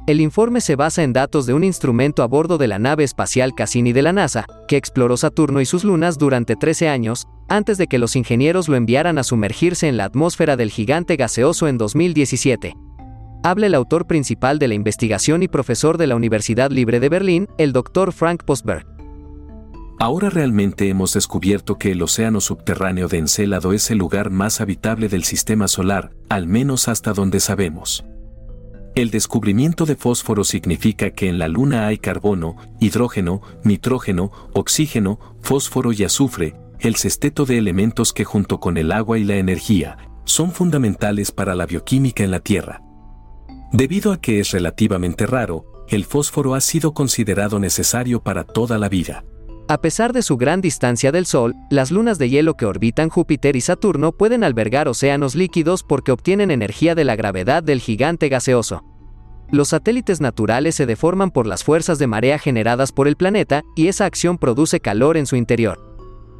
El 0.07 0.21
informe 0.21 0.61
se 0.61 0.77
basa 0.77 1.03
en 1.03 1.11
datos 1.11 1.45
de 1.45 1.53
un 1.53 1.65
instrumento 1.65 2.23
a 2.23 2.27
bordo 2.27 2.57
de 2.57 2.69
la 2.69 2.79
nave 2.79 3.03
espacial 3.03 3.53
Cassini 3.53 3.91
de 3.91 4.01
la 4.01 4.13
NASA, 4.13 4.45
que 4.69 4.77
exploró 4.77 5.17
Saturno 5.17 5.59
y 5.59 5.65
sus 5.65 5.83
lunas 5.83 6.17
durante 6.17 6.55
13 6.55 6.87
años, 6.87 7.27
antes 7.49 7.77
de 7.77 7.87
que 7.87 7.99
los 7.99 8.15
ingenieros 8.15 8.69
lo 8.69 8.77
enviaran 8.77 9.17
a 9.17 9.23
sumergirse 9.23 9.89
en 9.89 9.97
la 9.97 10.05
atmósfera 10.05 10.55
del 10.55 10.71
gigante 10.71 11.17
gaseoso 11.17 11.67
en 11.67 11.77
2017. 11.77 12.75
Habla 13.41 13.67
el 13.67 13.75
autor 13.75 14.05
principal 14.05 14.59
de 14.59 14.67
la 14.67 14.73
investigación 14.73 15.43
y 15.43 15.47
profesor 15.47 15.97
de 15.97 16.07
la 16.07 16.17
Universidad 16.17 16.71
Libre 16.71 16.99
de 16.99 17.07
Berlín, 17.07 17.47
el 17.57 17.71
Dr. 17.71 18.11
Frank 18.11 18.43
Postberg. 18.43 18.85
Ahora 19.97 20.29
realmente 20.29 20.89
hemos 20.89 21.13
descubierto 21.13 21.77
que 21.77 21.91
el 21.91 22.01
océano 22.01 22.41
subterráneo 22.41 23.07
de 23.07 23.17
Encélado 23.17 23.71
es 23.71 23.91
el 23.91 23.97
lugar 23.97 24.29
más 24.29 24.59
habitable 24.59 25.07
del 25.07 25.23
sistema 25.23 25.69
solar, 25.69 26.11
al 26.27 26.47
menos 26.47 26.89
hasta 26.89 27.13
donde 27.13 27.39
sabemos. 27.39 28.03
El 28.95 29.09
descubrimiento 29.09 29.85
de 29.85 29.95
fósforo 29.95 30.43
significa 30.43 31.11
que 31.11 31.29
en 31.29 31.39
la 31.39 31.47
Luna 31.47 31.87
hay 31.87 31.97
carbono, 31.97 32.57
hidrógeno, 32.81 33.41
nitrógeno, 33.63 34.31
oxígeno, 34.51 35.37
fósforo 35.41 35.93
y 35.93 36.03
azufre, 36.03 36.55
el 36.79 36.95
sesteto 36.95 37.45
de 37.45 37.57
elementos 37.57 38.11
que 38.11 38.25
junto 38.25 38.59
con 38.59 38.75
el 38.75 38.91
agua 38.91 39.17
y 39.17 39.23
la 39.23 39.37
energía, 39.37 39.97
son 40.25 40.51
fundamentales 40.51 41.31
para 41.31 41.55
la 41.55 41.65
bioquímica 41.65 42.23
en 42.23 42.31
la 42.31 42.41
Tierra. 42.41 42.81
Debido 43.71 44.11
a 44.11 44.19
que 44.19 44.39
es 44.39 44.51
relativamente 44.51 45.27
raro, 45.27 45.85
el 45.89 46.03
fósforo 46.05 46.55
ha 46.55 46.61
sido 46.61 46.93
considerado 46.93 47.59
necesario 47.59 48.21
para 48.21 48.43
toda 48.43 48.77
la 48.77 48.89
vida. 48.89 49.23
A 49.67 49.81
pesar 49.81 50.13
de 50.13 50.23
su 50.23 50.37
gran 50.37 50.61
distancia 50.61 51.11
del 51.11 51.27
Sol, 51.27 51.53
las 51.69 51.91
lunas 51.91 52.17
de 52.17 52.29
hielo 52.29 52.55
que 52.55 52.65
orbitan 52.65 53.09
Júpiter 53.09 53.55
y 53.55 53.61
Saturno 53.61 54.11
pueden 54.11 54.43
albergar 54.43 54.87
océanos 54.87 55.35
líquidos 55.35 55.83
porque 55.83 56.11
obtienen 56.11 56.49
energía 56.49 56.95
de 56.95 57.03
la 57.03 57.15
gravedad 57.15 57.61
del 57.61 57.79
gigante 57.79 58.29
gaseoso. 58.29 58.83
Los 59.51 59.69
satélites 59.69 60.21
naturales 60.21 60.73
se 60.73 60.87
deforman 60.87 61.29
por 61.29 61.45
las 61.45 61.63
fuerzas 61.63 61.99
de 61.99 62.07
marea 62.07 62.39
generadas 62.39 62.91
por 62.91 63.07
el 63.07 63.15
planeta 63.15 63.63
y 63.75 63.87
esa 63.87 64.05
acción 64.05 64.39
produce 64.39 64.79
calor 64.79 65.17
en 65.17 65.27
su 65.27 65.35
interior. 65.35 65.88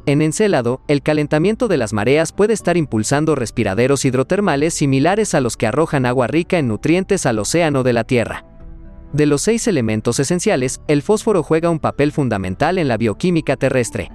En 0.06 0.22
Encélado, 0.22 0.80
el 0.88 1.02
calentamiento 1.02 1.68
de 1.68 1.76
las 1.76 1.92
mareas 1.92 2.32
puede 2.32 2.54
estar 2.54 2.76
impulsando 2.76 3.34
respiraderos 3.34 4.04
hidrotermales 4.04 4.74
similares 4.74 5.34
a 5.34 5.40
los 5.40 5.56
que 5.56 5.66
arrojan 5.66 6.06
agua 6.06 6.26
rica 6.26 6.58
en 6.58 6.68
nutrientes 6.68 7.26
al 7.26 7.38
océano 7.38 7.82
de 7.82 7.92
la 7.92 8.04
Tierra. 8.04 8.46
De 9.12 9.26
los 9.26 9.42
seis 9.42 9.66
elementos 9.66 10.18
esenciales, 10.18 10.80
el 10.88 11.02
fósforo 11.02 11.42
juega 11.42 11.68
un 11.68 11.80
papel 11.80 12.12
fundamental 12.12 12.78
en 12.78 12.88
la 12.88 12.96
bioquímica 12.96 13.56
terrestre. 13.56 14.10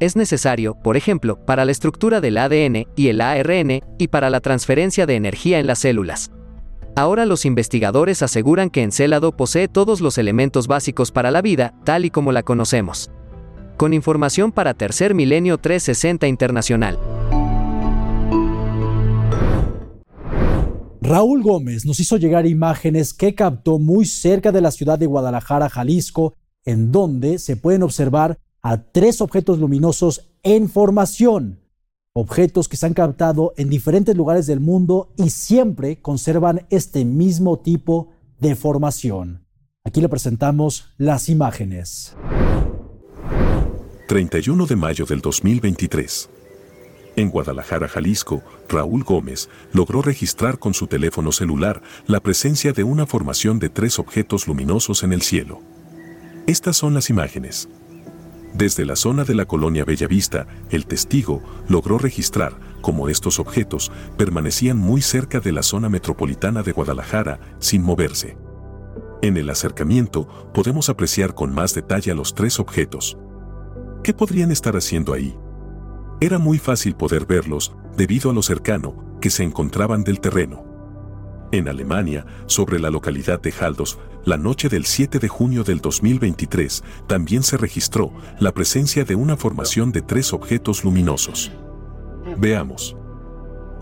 Es 0.00 0.16
necesario, 0.16 0.74
por 0.74 0.96
ejemplo, 0.96 1.36
para 1.44 1.64
la 1.64 1.70
estructura 1.70 2.20
del 2.20 2.38
ADN 2.38 2.86
y 2.96 3.08
el 3.08 3.20
ARN 3.20 3.80
y 3.98 4.08
para 4.08 4.30
la 4.30 4.40
transferencia 4.40 5.06
de 5.06 5.14
energía 5.14 5.60
en 5.60 5.68
las 5.68 5.78
células. 5.78 6.32
Ahora 6.96 7.24
los 7.24 7.44
investigadores 7.44 8.22
aseguran 8.22 8.68
que 8.68 8.82
Encélado 8.82 9.36
posee 9.36 9.68
todos 9.68 10.00
los 10.00 10.18
elementos 10.18 10.66
básicos 10.66 11.12
para 11.12 11.30
la 11.30 11.40
vida, 11.40 11.74
tal 11.84 12.04
y 12.04 12.10
como 12.10 12.32
la 12.32 12.42
conocemos. 12.42 13.10
Con 13.82 13.94
información 13.94 14.52
para 14.52 14.74
Tercer 14.74 15.12
Milenio 15.12 15.58
360 15.58 16.28
Internacional. 16.28 17.00
Raúl 21.00 21.42
Gómez 21.42 21.84
nos 21.84 21.98
hizo 21.98 22.16
llegar 22.16 22.46
imágenes 22.46 23.12
que 23.12 23.34
captó 23.34 23.80
muy 23.80 24.06
cerca 24.06 24.52
de 24.52 24.60
la 24.60 24.70
ciudad 24.70 25.00
de 25.00 25.06
Guadalajara, 25.06 25.68
Jalisco, 25.68 26.34
en 26.64 26.92
donde 26.92 27.40
se 27.40 27.56
pueden 27.56 27.82
observar 27.82 28.38
a 28.62 28.84
tres 28.84 29.20
objetos 29.20 29.58
luminosos 29.58 30.30
en 30.44 30.68
formación. 30.68 31.58
Objetos 32.12 32.68
que 32.68 32.76
se 32.76 32.86
han 32.86 32.94
captado 32.94 33.52
en 33.56 33.68
diferentes 33.68 34.16
lugares 34.16 34.46
del 34.46 34.60
mundo 34.60 35.12
y 35.16 35.30
siempre 35.30 36.00
conservan 36.00 36.68
este 36.70 37.04
mismo 37.04 37.58
tipo 37.58 38.10
de 38.38 38.54
formación. 38.54 39.44
Aquí 39.82 40.00
le 40.00 40.08
presentamos 40.08 40.94
las 40.98 41.28
imágenes. 41.28 42.14
31 44.12 44.66
de 44.66 44.76
mayo 44.76 45.06
del 45.06 45.22
2023. 45.22 46.28
En 47.16 47.30
Guadalajara, 47.30 47.88
Jalisco, 47.88 48.42
Raúl 48.68 49.04
Gómez 49.04 49.48
logró 49.72 50.02
registrar 50.02 50.58
con 50.58 50.74
su 50.74 50.86
teléfono 50.86 51.32
celular 51.32 51.80
la 52.06 52.20
presencia 52.20 52.74
de 52.74 52.84
una 52.84 53.06
formación 53.06 53.58
de 53.58 53.70
tres 53.70 53.98
objetos 53.98 54.46
luminosos 54.46 55.02
en 55.02 55.14
el 55.14 55.22
cielo. 55.22 55.62
Estas 56.46 56.76
son 56.76 56.92
las 56.92 57.08
imágenes. 57.08 57.70
Desde 58.52 58.84
la 58.84 58.96
zona 58.96 59.24
de 59.24 59.34
la 59.34 59.46
colonia 59.46 59.86
Bellavista, 59.86 60.46
el 60.68 60.84
testigo 60.84 61.42
logró 61.66 61.96
registrar 61.96 62.52
cómo 62.82 63.08
estos 63.08 63.38
objetos 63.38 63.90
permanecían 64.18 64.76
muy 64.76 65.00
cerca 65.00 65.40
de 65.40 65.52
la 65.52 65.62
zona 65.62 65.88
metropolitana 65.88 66.62
de 66.62 66.72
Guadalajara 66.72 67.40
sin 67.60 67.82
moverse. 67.82 68.36
En 69.22 69.38
el 69.38 69.48
acercamiento 69.48 70.28
podemos 70.52 70.90
apreciar 70.90 71.34
con 71.34 71.54
más 71.54 71.72
detalle 71.72 72.10
a 72.10 72.14
los 72.14 72.34
tres 72.34 72.60
objetos. 72.60 73.16
¿Qué 74.02 74.12
podrían 74.12 74.50
estar 74.50 74.74
haciendo 74.76 75.12
ahí? 75.12 75.38
Era 76.20 76.38
muy 76.38 76.58
fácil 76.58 76.96
poder 76.96 77.24
verlos 77.24 77.72
debido 77.96 78.30
a 78.30 78.34
lo 78.34 78.42
cercano 78.42 79.18
que 79.20 79.30
se 79.30 79.44
encontraban 79.44 80.02
del 80.02 80.18
terreno. 80.18 80.64
En 81.52 81.68
Alemania, 81.68 82.26
sobre 82.46 82.80
la 82.80 82.90
localidad 82.90 83.40
de 83.40 83.52
Haldos, 83.52 84.00
la 84.24 84.36
noche 84.36 84.68
del 84.68 84.86
7 84.86 85.20
de 85.20 85.28
junio 85.28 85.62
del 85.62 85.80
2023, 85.80 86.82
también 87.06 87.44
se 87.44 87.56
registró 87.56 88.12
la 88.40 88.52
presencia 88.52 89.04
de 89.04 89.14
una 89.14 89.36
formación 89.36 89.92
de 89.92 90.02
tres 90.02 90.32
objetos 90.32 90.82
luminosos. 90.82 91.52
Veamos. 92.38 92.96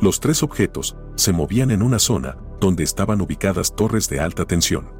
Los 0.03 0.21
tres 0.21 0.43
objetos 0.43 0.97
se 1.15 1.33
movían 1.33 1.71
en 1.71 1.81
una 1.81 1.99
zona 1.99 2.37
donde 2.61 2.85
estaban 2.85 3.23
ubicadas 3.23 3.75
torres 3.75 4.09
de 4.11 4.21
alta 4.21 4.45
tensión. 4.45 5.00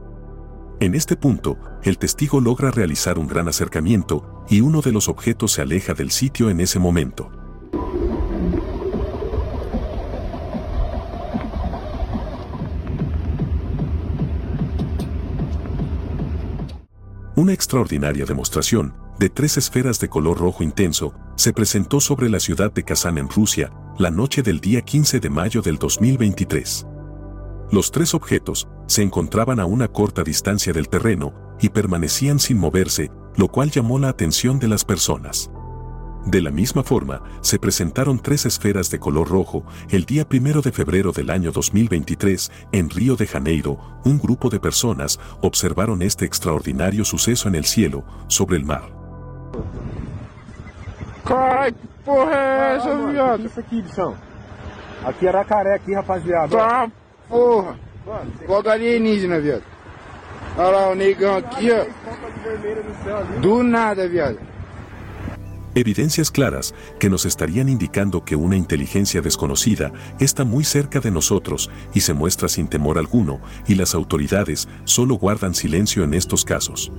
En 0.81 0.95
este 0.95 1.15
punto, 1.15 1.59
el 1.83 1.99
testigo 1.99 2.41
logra 2.41 2.71
realizar 2.71 3.19
un 3.19 3.27
gran 3.27 3.49
acercamiento 3.49 4.47
y 4.49 4.63
uno 4.63 4.81
de 4.81 4.93
los 4.93 5.11
objetos 5.11 5.53
se 5.53 5.61
aleja 5.61 5.93
del 5.93 6.11
sitio 6.11 6.49
en 6.49 6.59
ese 6.59 6.79
momento. 6.79 7.31
Una 17.37 17.53
extraordinaria 17.53 18.25
demostración 18.25 18.95
de 19.19 19.29
tres 19.29 19.59
esferas 19.59 20.01
de 20.01 20.09
color 20.09 20.39
rojo 20.39 20.65
intenso 20.65 21.13
se 21.37 21.53
presentó 21.53 22.01
sobre 22.01 22.31
la 22.31 22.41
ciudad 22.41 22.73
de 22.73 22.85
Kazán 22.85 23.19
en 23.19 23.29
Rusia 23.29 23.71
la 23.99 24.11
noche 24.11 24.43
del 24.43 24.61
día 24.61 24.81
15 24.81 25.21
de 25.21 25.29
mayo 25.29 25.61
del 25.61 25.77
2023. 25.77 26.87
Los 27.73 27.93
tres 27.93 28.15
objetos 28.15 28.67
se 28.87 29.03
encontraban 29.03 29.61
a 29.61 29.65
una 29.65 29.87
corta 29.87 30.25
distancia 30.25 30.73
del 30.73 30.89
terreno 30.89 31.33
y 31.61 31.69
permanecían 31.69 32.41
sin 32.41 32.59
moverse, 32.59 33.13
lo 33.37 33.47
cual 33.47 33.71
llamó 33.71 34.01
la 34.01 34.09
atención 34.09 34.59
de 34.59 34.67
las 34.67 34.85
personas. 34.85 35.51
De 36.27 36.43
la 36.43 36.51
misma 36.51 36.83
forma, 36.83 37.23
se 37.43 37.61
presentaron 37.61 38.19
tres 38.19 38.45
esferas 38.45 38.91
de 38.91 38.99
color 38.99 39.29
rojo 39.29 39.65
el 39.89 40.05
día 40.05 40.29
primero 40.29 40.63
de 40.63 40.73
febrero 40.73 41.13
del 41.13 41.31
año 41.31 41.53
2023 41.53 42.51
en 42.73 42.91
Río 42.91 43.15
de 43.15 43.27
Janeiro. 43.27 43.79
Un 44.05 44.19
grupo 44.19 44.51
de 44.51 44.59
personas 44.59 45.21
observaron 45.41 46.03
este 46.03 46.25
extraordinario 46.25 47.05
suceso 47.05 47.49
en 47.49 47.55
el 47.55 47.65
cielo, 47.65 48.05
sobre 48.27 48.57
el 48.57 48.65
mar. 48.65 48.83
Porra, 51.25 51.71
igual 57.31 58.69
alienígena, 58.69 59.39
viado. 59.39 59.63
Olha 60.57 60.89
o 60.89 60.93
ó. 60.93 60.97
Do 63.41 63.63
nada, 63.63 64.07
viado. 64.07 64.39
Evidencias 65.75 66.31
claras 66.33 66.75
que 66.99 67.09
nos 67.09 67.25
estarían 67.25 67.69
indicando 67.69 68.25
que 68.25 68.35
una 68.35 68.57
inteligencia 68.57 69.21
desconocida 69.21 69.93
está 70.19 70.45
muy 70.45 70.65
cerca 70.65 70.99
de 70.99 71.13
nosotros 71.13 71.71
y 71.95 72.01
se 72.01 72.13
muestra 72.13 72.49
sin 72.49 72.67
temor 72.67 72.99
alguno, 72.99 73.41
y 73.69 73.77
las 73.77 73.95
autoridades 73.95 74.67
solo 74.85 75.15
guardan 75.15 75.55
silencio 75.55 76.03
en 76.03 76.15
estos 76.15 76.45
casos. 76.45 76.91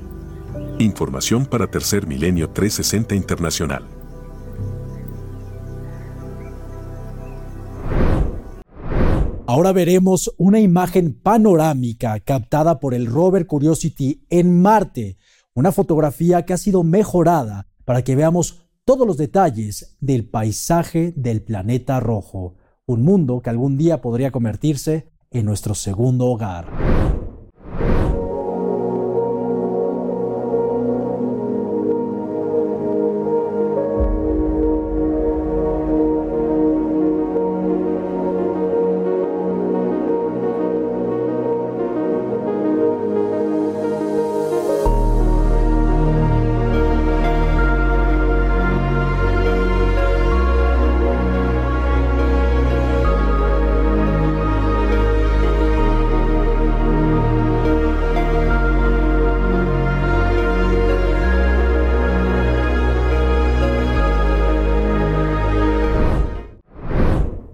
Información 0.79 1.45
para 1.45 1.67
Tercer 1.67 2.07
Milenio 2.07 2.49
360 2.49 3.13
Internacional. 3.13 4.00
Ahora 9.47 9.71
veremos 9.71 10.33
una 10.37 10.59
imagen 10.59 11.13
panorámica 11.13 12.19
captada 12.19 12.79
por 12.79 12.93
el 12.93 13.07
rover 13.07 13.47
Curiosity 13.47 14.23
en 14.29 14.61
Marte, 14.61 15.17
una 15.53 15.71
fotografía 15.71 16.45
que 16.45 16.53
ha 16.53 16.57
sido 16.57 16.83
mejorada 16.83 17.67
para 17.83 18.03
que 18.03 18.15
veamos 18.15 18.69
todos 18.85 19.05
los 19.05 19.17
detalles 19.17 19.97
del 19.99 20.29
paisaje 20.29 21.13
del 21.15 21.41
planeta 21.41 21.99
rojo, 21.99 22.55
un 22.85 23.03
mundo 23.03 23.41
que 23.41 23.49
algún 23.49 23.77
día 23.77 24.01
podría 24.01 24.31
convertirse 24.31 25.11
en 25.31 25.45
nuestro 25.45 25.75
segundo 25.75 26.27
hogar. 26.27 27.20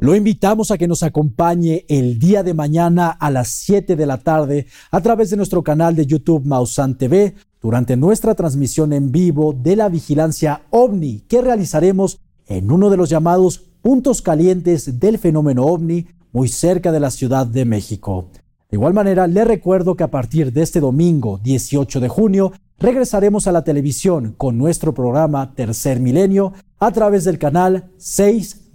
Lo 0.07 0.15
invitamos 0.15 0.71
a 0.71 0.77
que 0.77 0.87
nos 0.87 1.03
acompañe 1.03 1.83
el 1.89 2.17
día 2.17 2.41
de 2.41 2.53
mañana 2.53 3.09
a 3.09 3.29
las 3.29 3.49
7 3.49 3.97
de 3.97 4.05
la 4.05 4.19
tarde 4.19 4.67
a 4.89 5.01
través 5.01 5.31
de 5.31 5.35
nuestro 5.35 5.63
canal 5.63 5.97
de 5.97 6.05
YouTube 6.05 6.45
Mausan 6.45 6.97
TV 6.97 7.35
durante 7.61 7.97
nuestra 7.97 8.33
transmisión 8.33 8.93
en 8.93 9.11
vivo 9.11 9.51
de 9.51 9.75
la 9.75 9.89
vigilancia 9.89 10.61
ovni 10.69 11.25
que 11.27 11.41
realizaremos 11.41 12.21
en 12.47 12.71
uno 12.71 12.89
de 12.89 12.95
los 12.95 13.09
llamados 13.09 13.57
puntos 13.81 14.21
calientes 14.21 14.97
del 14.97 15.17
fenómeno 15.17 15.65
ovni 15.65 16.07
muy 16.31 16.47
cerca 16.47 16.93
de 16.93 17.01
la 17.01 17.11
Ciudad 17.11 17.45
de 17.45 17.65
México. 17.65 18.29
De 18.69 18.77
igual 18.77 18.93
manera, 18.93 19.27
le 19.27 19.43
recuerdo 19.43 19.95
que 19.95 20.05
a 20.05 20.11
partir 20.11 20.53
de 20.53 20.61
este 20.61 20.79
domingo 20.79 21.37
18 21.43 21.99
de 21.99 22.07
junio 22.07 22.53
regresaremos 22.79 23.45
a 23.47 23.51
la 23.51 23.65
televisión 23.65 24.35
con 24.37 24.57
nuestro 24.57 24.93
programa 24.93 25.53
Tercer 25.53 25.99
Milenio 25.99 26.53
a 26.79 26.91
través 26.91 27.25
del 27.25 27.39
canal 27.39 27.91
6 27.97 28.66